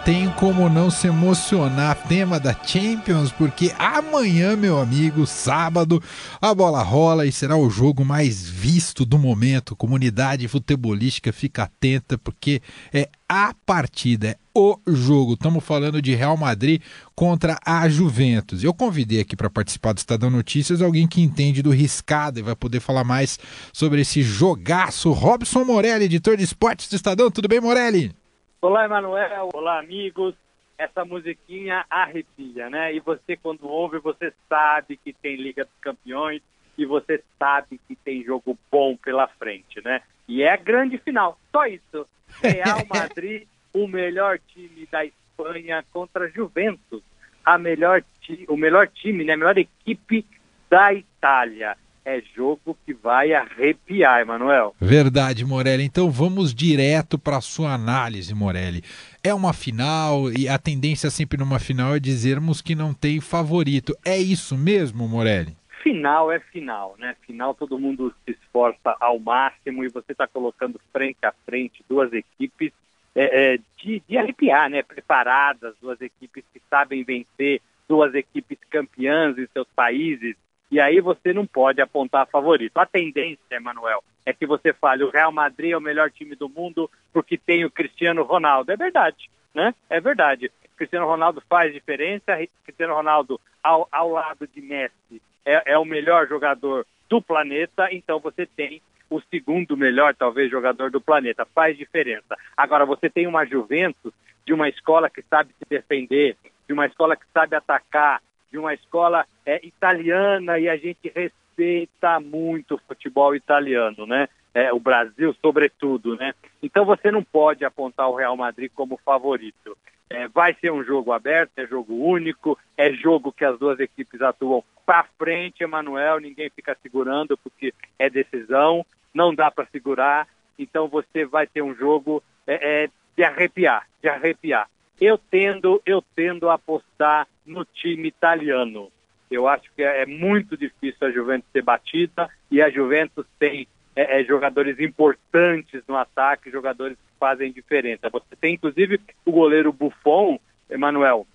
Tem 0.09 0.31
como 0.31 0.71
não 0.71 0.91
se 0.91 1.07
emocionar. 1.07 1.95
Tema 2.09 2.41
da 2.41 2.55
Champions, 2.55 3.31
porque 3.31 3.75
amanhã, 3.79 4.57
meu 4.57 4.79
amigo, 4.79 5.27
sábado, 5.27 6.03
a 6.41 6.55
bola 6.55 6.83
rola 6.83 7.27
e 7.27 7.31
será 7.31 7.59
o 7.59 7.69
jogo 7.69 8.07
mais 8.07 8.49
visto 8.49 9.05
do 9.05 9.19
momento. 9.19 9.77
Comunidade 9.77 10.49
futebolística 10.49 11.31
fica 11.31 11.65
atenta, 11.65 12.17
porque 12.17 12.63
é 12.91 13.11
a 13.29 13.53
partida, 13.67 14.29
é 14.29 14.37
o 14.55 14.79
jogo. 14.87 15.35
Estamos 15.35 15.63
falando 15.63 16.01
de 16.01 16.15
Real 16.15 16.39
Madrid 16.39 16.81
contra 17.15 17.59
a 17.63 17.87
Juventus. 17.87 18.65
Eu 18.65 18.73
convidei 18.73 19.21
aqui 19.21 19.37
para 19.37 19.51
participar 19.51 19.93
do 19.93 19.99
Estadão 19.99 20.31
Notícias 20.31 20.81
alguém 20.81 21.07
que 21.07 21.21
entende 21.21 21.61
do 21.61 21.69
riscado 21.69 22.39
e 22.39 22.43
vai 22.43 22.57
poder 22.57 22.81
falar 22.81 23.05
mais 23.05 23.39
sobre 23.75 24.01
esse 24.01 24.23
jogaço. 24.23 25.13
Robson 25.13 25.67
Morelli, 25.67 26.07
editor 26.07 26.39
de 26.39 26.45
esportes 26.45 26.89
do 26.89 26.97
Estadão. 26.97 27.31
Tudo 27.31 27.47
bem, 27.47 27.61
Morelli? 27.61 28.17
Olá, 28.61 28.87
Emanuel. 28.87 29.51
Olá, 29.55 29.79
amigos. 29.79 30.35
Essa 30.77 31.05
musiquinha 31.05 31.85
arrepia, 31.89 32.69
né? 32.69 32.93
E 32.93 32.99
você, 32.99 33.37
quando 33.37 33.69
ouve, 33.69 34.01
você 34.01 34.35
sabe 34.49 34.97
que 34.97 35.13
tem 35.13 35.37
Liga 35.37 35.65
dos 35.65 35.81
Campeões 35.81 36.43
e 36.77 36.85
você 36.85 37.23
sabe 37.39 37.81
que 37.87 37.95
tem 37.95 38.25
jogo 38.25 38.59
bom 38.69 38.97
pela 38.97 39.29
frente, 39.29 39.81
né? 39.85 40.03
E 40.27 40.43
é 40.43 40.53
a 40.53 40.57
grande 40.57 40.99
final. 40.99 41.39
Só 41.53 41.67
isso. 41.67 42.05
Real 42.43 42.85
Madrid, 42.93 43.47
o 43.73 43.87
melhor 43.87 44.41
time 44.49 44.89
da 44.91 45.05
Espanha 45.05 45.85
contra 45.93 46.29
Juventus. 46.29 47.03
A 47.45 47.57
melhor 47.59 48.03
o 48.49 48.57
melhor 48.57 48.89
time, 48.89 49.23
né? 49.23 49.35
A 49.35 49.37
melhor 49.37 49.57
equipe 49.57 50.27
da 50.69 50.93
Itália 50.93 51.77
é 52.09 52.23
jogo 52.35 52.75
que 52.87 52.95
vai 52.95 53.35
arrepiar, 53.35 54.23
Emanuel. 54.23 54.75
Verdade, 54.81 55.45
Morelli. 55.45 55.85
Então 55.85 56.11
vamos 56.11 56.55
direto 56.55 57.19
para 57.19 57.37
a 57.37 57.43
sua 57.43 57.75
análise, 57.75 58.35
Morelli. 58.35 58.83
É 59.23 59.35
uma 59.35 59.53
final 59.53 60.33
e 60.33 60.49
a 60.49 60.59
tendência 60.59 61.11
sempre 61.11 61.37
numa 61.37 61.59
final 61.59 61.95
é 61.95 62.01
dizermos 62.01 62.63
que 62.63 62.75
não 62.75 62.95
tem 62.95 63.21
favorito. 63.21 63.95
É 64.03 64.17
isso 64.17 64.57
mesmo, 64.57 65.07
Morelli? 65.07 65.55
Final 65.83 66.33
é 66.33 66.41
final, 66.41 66.97
né? 66.99 67.15
Final 67.27 67.55
todo 67.55 67.79
mundo 67.79 68.15
se 68.25 68.33
esforça 68.33 68.97
ao 68.99 69.19
máximo 69.19 69.85
e 69.85 69.89
você 69.89 70.13
está 70.13 70.27
colocando 70.27 70.81
frente 70.91 71.19
a 71.23 71.33
frente 71.45 71.85
duas 71.87 72.11
equipes 72.13 72.73
é, 73.15 73.55
é, 73.55 73.59
de, 73.77 74.03
de 74.09 74.17
arrepiar, 74.17 74.71
né? 74.71 74.83
Preparadas, 74.83 75.75
duas 75.81 76.01
equipes 76.01 76.43
que 76.55 76.61
sabem 76.71 77.05
vencer, 77.05 77.61
duas 77.87 78.15
equipes 78.15 78.59
campeãs 78.71 79.37
em 79.37 79.47
seus 79.53 79.69
países 79.77 80.37
e 80.71 80.81
aí 80.81 81.01
você 81.01 81.33
não 81.33 81.47
pode 81.47 81.81
apontar 81.81 82.27
favorito. 82.27 82.77
A 82.79 82.87
tendência, 82.87 83.43
Emanuel, 83.51 84.03
é 84.25 84.33
que 84.33 84.47
você 84.47 84.73
fale 84.73 85.03
o 85.03 85.11
Real 85.11 85.33
Madrid 85.33 85.73
é 85.73 85.77
o 85.77 85.81
melhor 85.81 86.11
time 86.11 86.35
do 86.35 86.49
mundo 86.49 86.91
porque 87.13 87.39
tem 87.39 87.65
o 87.65 87.71
Cristiano 87.71 88.23
Ronaldo. 88.23 88.71
É 88.71 88.77
verdade, 88.77 89.31
né? 89.55 89.75
É 89.89 90.01
verdade. 90.01 90.51
Cristiano 90.77 91.07
Ronaldo 91.07 91.43
faz 91.49 91.73
diferença. 91.73 92.37
Cristiano 92.65 92.95
Ronaldo, 92.95 93.41
ao, 93.63 93.89
ao 93.91 94.11
lado 94.11 94.47
de 94.47 94.61
Messi, 94.61 95.23
é, 95.45 95.73
é 95.73 95.79
o 95.79 95.85
melhor 95.85 96.29
jogador 96.29 96.87
do 97.09 97.23
planeta. 97.23 97.89
Então 97.91 98.21
você 98.21 98.45
tem 98.45 98.83
o 99.11 99.21
segundo 99.23 99.77
melhor, 99.77 100.15
talvez, 100.15 100.51
jogador 100.51 100.91
do 100.91 101.01
planeta. 101.01 101.47
Faz 101.55 101.77
diferença. 101.77 102.37
Agora, 102.57 102.85
você 102.85 103.09
tem 103.09 103.27
uma 103.27 103.47
Juventus 103.47 104.13
de 104.47 104.53
uma 104.53 104.69
escola 104.69 105.09
que 105.09 105.23
sabe 105.23 105.55
se 105.59 105.65
defender, 105.69 106.37
de 106.67 106.73
uma 106.73 106.87
escola 106.87 107.17
que 107.17 107.25
sabe 107.33 107.57
atacar, 107.57 108.21
de 108.51 108.59
uma 108.59 108.75
escola 108.75 109.27
é, 109.45 109.65
italiana 109.67 110.59
e 110.59 110.69
a 110.69 110.77
gente 110.77 111.13
respeita 111.15 112.21
muito 112.21 112.75
o 112.75 112.81
futebol 112.87 113.35
italiano, 113.35 114.07
né? 114.07 114.29
É, 114.55 114.73
o 114.73 114.81
Brasil, 114.81 115.35
sobretudo, 115.41 116.17
né? 116.17 116.35
Então 116.63 116.85
você 116.85 117.11
não 117.11 117.23
pode 117.23 117.65
apontar 117.65 118.09
o 118.09 118.17
Real 118.17 118.37
Madrid 118.37 118.71
como 118.75 119.01
favorito. 119.05 119.77
É, 120.11 120.27
vai 120.27 120.55
ser 120.55 120.73
um 120.73 120.83
jogo 120.83 121.13
aberto, 121.13 121.53
é 121.59 121.67
jogo 121.67 121.95
único, 121.95 122.59
é 122.77 122.91
jogo 122.93 123.31
que 123.31 123.45
as 123.45 123.59
duas 123.59 123.79
equipes 123.79 124.23
atuam 124.23 124.65
para 124.87 125.05
frente, 125.19 125.63
Emanuel, 125.63 126.19
ninguém 126.19 126.49
fica 126.49 126.75
segurando 126.83 127.37
porque 127.37 127.75
é 127.99 128.09
decisão, 128.09 128.87
não 129.13 129.35
dá 129.35 129.51
para 129.51 129.67
segurar, 129.67 130.27
então 130.59 130.89
você 130.89 131.27
vai 131.27 131.47
ter 131.47 131.61
um 131.61 131.75
jogo 131.75 132.23
é, 132.47 132.85
é, 132.85 132.91
de 133.15 133.23
arrepiar, 133.23 133.87
de 134.03 134.09
arrepiar. 134.09 134.67
Eu 134.99 135.19
tendo, 135.19 135.83
eu 135.85 136.03
tendo 136.17 136.49
a 136.49 136.55
apostar 136.55 137.29
no 137.49 137.65
time 137.65 138.09
italiano. 138.09 138.91
Eu 139.31 139.47
acho 139.47 139.71
que 139.75 139.83
é 139.83 140.07
muito 140.07 140.57
difícil 140.57 141.07
a 141.07 141.11
Juventus 141.11 141.51
ser 141.53 141.63
batida 141.63 142.29
e 142.51 142.63
a 142.63 142.71
Juventus 142.71 143.27
tem 143.39 143.67
é, 143.95 144.21
é, 144.21 144.25
jogadores 144.25 144.79
importantes 144.79 145.83
no 145.89 145.97
ataque, 145.97 146.51
jogadores 146.51 146.97
que 146.97 147.19
fazem 147.19 147.53
diferença. 147.53 148.09
Você 148.11 148.37
tem 148.41 148.55
inclusive 148.55 149.01
o 149.25 149.33
goleiro 149.33 149.73
Buffon, 149.73 150.39
Emanuel, 150.71 151.27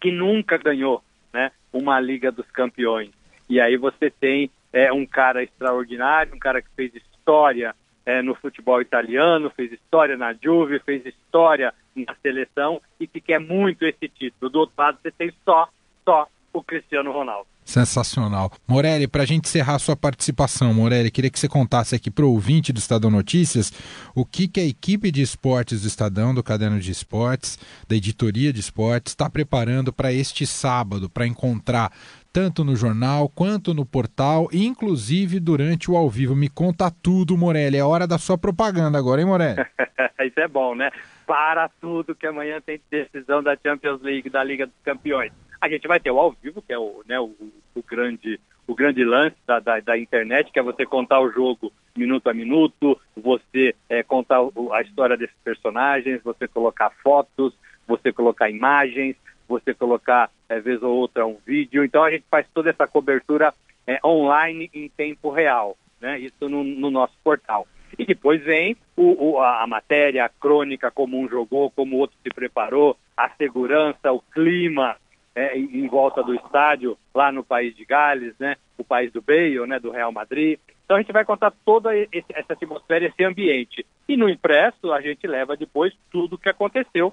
que 0.00 0.10
nunca 0.10 0.56
ganhou 0.56 1.04
né, 1.32 1.52
uma 1.72 2.00
Liga 2.00 2.32
dos 2.32 2.50
Campeões. 2.50 3.10
E 3.48 3.60
aí 3.60 3.76
você 3.76 4.10
tem 4.10 4.50
é, 4.72 4.92
um 4.92 5.04
cara 5.04 5.42
extraordinário, 5.42 6.34
um 6.34 6.38
cara 6.38 6.62
que 6.62 6.70
fez 6.74 6.94
história 6.94 7.74
é, 8.06 8.22
no 8.22 8.34
futebol 8.34 8.80
italiano, 8.80 9.50
fez 9.50 9.72
história 9.72 10.16
na 10.16 10.32
Juve, 10.32 10.80
fez 10.80 11.04
história 11.04 11.72
na 11.96 12.14
seleção 12.22 12.80
e 12.98 13.06
que 13.06 13.20
quer 13.20 13.38
muito 13.38 13.84
esse 13.84 14.08
título. 14.08 14.50
Do 14.50 14.60
outro 14.60 14.74
lado, 14.78 14.98
você 15.02 15.10
tem 15.10 15.32
só, 15.44 15.68
só 16.04 16.28
o 16.52 16.62
Cristiano 16.62 17.12
Ronaldo. 17.12 17.46
Sensacional. 17.64 18.50
Morelli, 18.66 19.06
para 19.06 19.22
a 19.22 19.26
gente 19.26 19.44
encerrar 19.44 19.78
sua 19.78 19.94
participação, 19.94 20.74
Morelli, 20.74 21.10
queria 21.10 21.30
que 21.30 21.38
você 21.38 21.48
contasse 21.48 21.94
aqui 21.94 22.10
para 22.10 22.24
o 22.24 22.32
ouvinte 22.32 22.72
do 22.72 22.78
Estadão 22.78 23.10
Notícias 23.10 23.72
o 24.12 24.24
que, 24.24 24.48
que 24.48 24.58
a 24.58 24.64
equipe 24.64 25.12
de 25.12 25.22
esportes 25.22 25.82
do 25.82 25.86
Estadão, 25.86 26.34
do 26.34 26.42
Caderno 26.42 26.80
de 26.80 26.90
Esportes, 26.90 27.58
da 27.88 27.94
editoria 27.94 28.52
de 28.52 28.58
esportes, 28.58 29.12
está 29.12 29.30
preparando 29.30 29.92
para 29.92 30.12
este 30.12 30.44
sábado, 30.46 31.08
para 31.08 31.26
encontrar 31.26 31.92
tanto 32.32 32.64
no 32.64 32.74
jornal 32.74 33.28
quanto 33.28 33.72
no 33.72 33.86
portal, 33.86 34.48
inclusive 34.52 35.38
durante 35.38 35.90
o 35.90 35.96
ao 35.96 36.08
vivo. 36.10 36.34
Me 36.34 36.48
conta 36.48 36.90
tudo, 36.90 37.36
Morelli. 37.36 37.76
É 37.76 37.84
hora 37.84 38.06
da 38.06 38.18
sua 38.18 38.36
propaganda 38.36 38.98
agora, 38.98 39.20
hein, 39.20 39.26
Morelli? 39.28 39.64
Isso 40.26 40.40
é 40.40 40.48
bom, 40.48 40.74
né? 40.74 40.90
Para 41.30 41.68
tudo 41.80 42.12
que 42.12 42.26
amanhã 42.26 42.60
tem 42.60 42.80
decisão 42.90 43.40
da 43.40 43.56
Champions 43.56 44.02
League, 44.02 44.28
da 44.28 44.42
Liga 44.42 44.66
dos 44.66 44.74
Campeões. 44.82 45.30
A 45.60 45.68
gente 45.68 45.86
vai 45.86 46.00
ter 46.00 46.10
o 46.10 46.18
ao 46.18 46.32
vivo, 46.32 46.60
que 46.60 46.72
é 46.72 46.76
o, 46.76 47.04
né, 47.06 47.20
o, 47.20 47.32
o 47.72 47.82
grande 47.88 48.40
o 48.66 48.74
grande 48.74 49.04
lance 49.04 49.36
da, 49.46 49.60
da, 49.60 49.78
da, 49.78 49.96
internet, 49.96 50.50
que 50.50 50.58
é 50.58 50.62
você 50.62 50.84
contar 50.84 51.20
o 51.20 51.30
jogo 51.30 51.72
minuto 51.96 52.28
a 52.28 52.34
minuto, 52.34 53.00
você 53.16 53.76
é, 53.88 54.02
contar 54.02 54.40
a 54.72 54.82
história 54.82 55.16
desses 55.16 55.36
personagens, 55.44 56.20
você 56.24 56.48
colocar 56.48 56.90
fotos, 57.00 57.54
você 57.86 58.12
colocar 58.12 58.50
imagens, 58.50 59.14
você 59.46 59.72
colocar, 59.72 60.32
é, 60.48 60.58
vez 60.58 60.82
ou 60.82 60.96
outra, 60.96 61.24
um 61.24 61.38
vídeo. 61.46 61.84
Então 61.84 62.02
a 62.02 62.10
gente 62.10 62.24
faz 62.28 62.44
toda 62.52 62.70
essa 62.70 62.88
cobertura 62.88 63.54
é, 63.86 64.00
online 64.04 64.68
em 64.74 64.88
tempo 64.88 65.30
real, 65.30 65.76
né? 66.00 66.18
Isso 66.18 66.48
no, 66.48 66.64
no 66.64 66.90
nosso 66.90 67.14
portal. 67.22 67.68
E 67.98 68.04
depois 68.04 68.42
vem 68.42 68.76
o, 68.96 69.32
o, 69.32 69.40
a 69.40 69.66
matéria, 69.66 70.24
a 70.24 70.28
crônica, 70.28 70.90
como 70.90 71.18
um 71.18 71.28
jogou, 71.28 71.70
como 71.70 71.96
o 71.96 71.98
outro 71.98 72.16
se 72.22 72.30
preparou, 72.30 72.96
a 73.16 73.28
segurança, 73.30 74.12
o 74.12 74.20
clima, 74.20 74.96
é, 75.34 75.56
em 75.56 75.86
volta 75.88 76.22
do 76.22 76.34
estádio, 76.34 76.96
lá 77.14 77.30
no 77.30 77.44
país 77.44 77.74
de 77.76 77.84
Gales, 77.84 78.34
né? 78.38 78.56
O 78.76 78.84
país 78.84 79.12
do 79.12 79.22
Bale, 79.22 79.66
né? 79.66 79.78
Do 79.78 79.90
Real 79.90 80.12
Madrid. 80.12 80.58
Então 80.84 80.96
a 80.96 81.00
gente 81.00 81.12
vai 81.12 81.24
contar 81.24 81.52
toda 81.64 81.96
esse, 81.96 82.24
essa 82.30 82.52
atmosfera, 82.52 83.06
esse 83.06 83.24
ambiente. 83.24 83.86
E 84.08 84.16
no 84.16 84.28
impresso 84.28 84.92
a 84.92 85.00
gente 85.00 85.26
leva 85.26 85.56
depois 85.56 85.94
tudo 86.10 86.34
o 86.34 86.38
que 86.38 86.48
aconteceu 86.48 87.12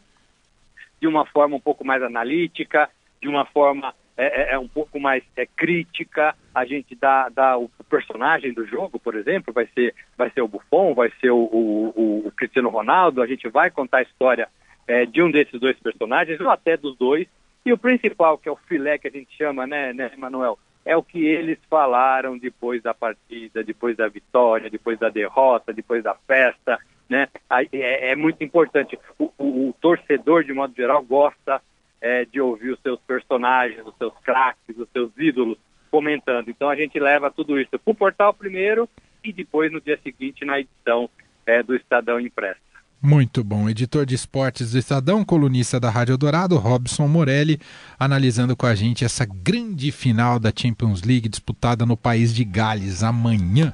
de 0.99 1.07
uma 1.07 1.25
forma 1.25 1.55
um 1.55 1.59
pouco 1.59 1.85
mais 1.85 2.01
analítica, 2.01 2.89
de 3.21 3.27
uma 3.27 3.45
forma 3.45 3.93
é, 4.17 4.41
é, 4.41 4.53
é 4.53 4.60
um 4.60 4.67
pouco 4.67 4.99
mais 4.99 5.23
é, 5.36 5.45
crítica. 5.45 6.36
A 6.53 6.65
gente 6.65 6.95
dá, 6.95 7.30
dá 7.30 7.58
o 7.58 7.69
personagem 7.89 8.51
do 8.51 8.65
jogo, 8.65 8.99
por 8.99 9.15
exemplo, 9.15 9.53
vai 9.53 9.67
ser, 9.67 9.93
vai 10.17 10.30
ser 10.32 10.41
o 10.41 10.47
Buffon, 10.47 10.93
vai 10.93 11.12
ser 11.21 11.30
o, 11.30 11.38
o, 11.38 12.23
o 12.25 12.32
Cristiano 12.32 12.69
Ronaldo. 12.69 13.21
A 13.21 13.27
gente 13.27 13.47
vai 13.47 13.69
contar 13.69 13.99
a 13.99 14.03
história 14.03 14.49
é, 14.88 15.06
de 15.06 15.21
um 15.21 15.30
desses 15.30 15.60
dois 15.60 15.77
personagens, 15.80 16.39
ou 16.39 16.49
até 16.49 16.75
dos 16.75 16.97
dois. 16.97 17.27
E 17.65 17.71
o 17.71 17.77
principal, 17.77 18.38
que 18.38 18.47
é 18.47 18.51
o 18.51 18.56
filé 18.56 18.97
que 18.97 19.08
a 19.08 19.12
gente 19.12 19.36
chama, 19.38 19.67
né, 19.67 19.93
né, 19.93 20.12
Manuel? 20.17 20.58
É 20.86 20.95
o 20.95 21.03
que 21.03 21.25
eles 21.25 21.60
falaram 21.69 22.38
depois 22.38 22.82
da 22.82 22.93
partida, 22.93 23.62
depois 23.62 23.97
da 23.97 24.08
vitória, 24.08 24.69
depois 24.69 24.97
da 24.97 25.10
derrota, 25.10 25.73
depois 25.73 26.01
da 26.01 26.15
festa, 26.15 26.80
né? 27.10 27.27
É, 27.73 28.12
é 28.12 28.15
muito 28.15 28.41
importante. 28.41 28.97
O, 29.19 29.32
o, 29.38 29.69
o, 29.69 29.75
torcedor, 29.82 30.45
de 30.45 30.53
modo 30.53 30.73
geral, 30.73 31.03
gosta 31.03 31.62
é, 32.01 32.25
de 32.25 32.39
ouvir 32.39 32.71
os 32.71 32.79
seus 32.81 32.99
personagens, 33.01 33.86
os 33.86 33.95
seus 33.97 34.13
craques, 34.23 34.77
os 34.77 34.88
seus 34.91 35.12
ídolos 35.17 35.57
comentando. 35.89 36.49
Então 36.49 36.69
a 36.69 36.75
gente 36.75 36.99
leva 36.99 37.31
tudo 37.31 37.60
isso 37.60 37.71
para 37.71 37.91
o 37.91 37.95
portal 37.95 38.33
primeiro 38.33 38.88
e 39.23 39.33
depois 39.33 39.71
no 39.71 39.81
dia 39.81 39.99
seguinte 40.03 40.45
na 40.45 40.60
edição 40.60 41.10
é, 41.45 41.63
do 41.63 41.75
Estadão 41.75 42.19
Impresso. 42.19 42.67
Muito 43.01 43.43
bom. 43.43 43.69
Editor 43.69 44.05
de 44.05 44.15
esportes 44.15 44.71
do 44.71 44.79
Estadão, 44.79 45.23
colunista 45.23 45.79
da 45.79 45.89
Rádio 45.89 46.17
Dourado, 46.17 46.57
Robson 46.57 47.07
Morelli, 47.07 47.60
analisando 47.99 48.55
com 48.55 48.65
a 48.65 48.73
gente 48.73 49.05
essa 49.05 49.23
grande 49.23 49.91
final 49.91 50.39
da 50.39 50.51
Champions 50.55 51.03
League 51.03 51.29
disputada 51.29 51.86
no 51.86 51.95
país 51.95 52.33
de 52.33 52.43
Gales 52.43 53.03
amanhã. 53.03 53.71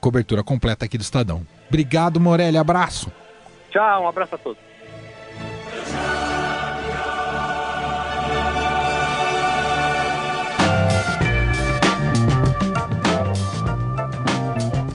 Cobertura 0.00 0.44
completa 0.44 0.84
aqui 0.84 0.96
do 0.96 1.02
Estadão. 1.02 1.44
Obrigado, 1.68 2.20
Morelli. 2.20 2.56
Abraço. 2.56 3.12
Tchau, 3.70 4.04
um 4.04 4.08
abraço 4.08 4.36
a 4.36 4.38
todos. 4.38 4.62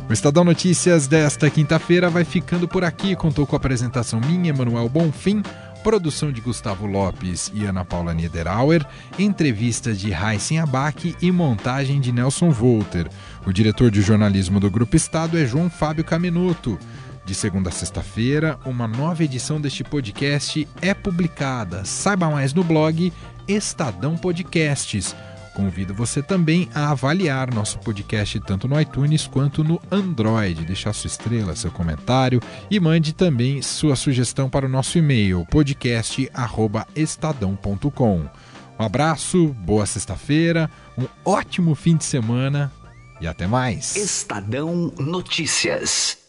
O 0.10 0.14
Estadão 0.14 0.44
Notícias 0.44 1.06
desta 1.06 1.52
quinta-feira 1.52 2.10
vai 2.10 2.24
ficando 2.24 2.68
por 2.68 2.84
aqui. 2.84 3.16
Contou 3.16 3.46
com 3.46 3.56
a 3.56 3.58
apresentação 3.58 4.20
minha, 4.20 4.52
Manuel 4.52 4.90
Bonfim, 4.90 5.44
produção 5.84 6.32
de 6.32 6.42
Gustavo 6.42 6.88
Lopes 6.88 7.52
e 7.54 7.64
Ana 7.64 7.86
Paula 7.86 8.12
Niederauer, 8.12 8.84
entrevistas 9.20 10.00
de 10.00 10.12
Heisen 10.12 10.58
Abac 10.58 11.16
e 11.22 11.32
montagem 11.32 12.02
de 12.02 12.12
Nelson 12.12 12.50
Volter. 12.50 13.08
O 13.46 13.54
diretor 13.54 13.92
de 13.92 14.02
jornalismo 14.02 14.60
do 14.60 14.72
Grupo 14.72 14.96
Estado 14.96 15.38
é 15.38 15.46
João 15.46 15.70
Fábio 15.70 16.04
Caminuto. 16.04 16.80
De 17.24 17.36
segunda 17.36 17.70
a 17.70 17.72
sexta-feira, 17.72 18.58
uma 18.66 18.88
nova 18.88 19.24
edição 19.24 19.62
deste 19.62 19.84
podcast 19.84 20.68
é 20.82 20.96
publicada. 20.96 21.86
Saiba 21.86 22.32
mais 22.32 22.52
no 22.52 22.64
blog 22.64 23.14
Estadão 23.48 24.18
Podcasts 24.18 25.16
Convido 25.60 25.94
você 25.94 26.24
também 26.24 26.70
a 26.74 26.92
avaliar 26.92 27.54
nosso 27.54 27.80
podcast 27.80 28.40
tanto 28.40 28.66
no 28.66 28.80
iTunes 28.80 29.28
quanto 29.28 29.62
no 29.62 29.78
Android. 29.92 30.64
Deixar 30.64 30.94
sua 30.94 31.10
estrela, 31.10 31.54
seu 31.54 31.70
comentário 31.70 32.40
e 32.72 32.80
mande 32.80 33.12
também 33.12 33.62
sua 33.62 33.98
sugestão 33.98 34.50
para 34.50 34.66
o 34.66 34.70
nosso 34.70 34.98
e-mail 34.98 35.46
podcast@estadão.com. 35.52 38.30
Um 38.80 38.82
abraço, 38.82 39.48
boa 39.50 39.86
sexta-feira, 39.86 40.72
um 40.98 41.06
ótimo 41.26 41.76
fim 41.76 41.98
de 41.98 42.06
semana 42.06 42.72
e 43.20 43.28
até 43.28 43.46
mais. 43.46 43.98
Estadão 43.98 44.94
Notícias. 44.98 46.29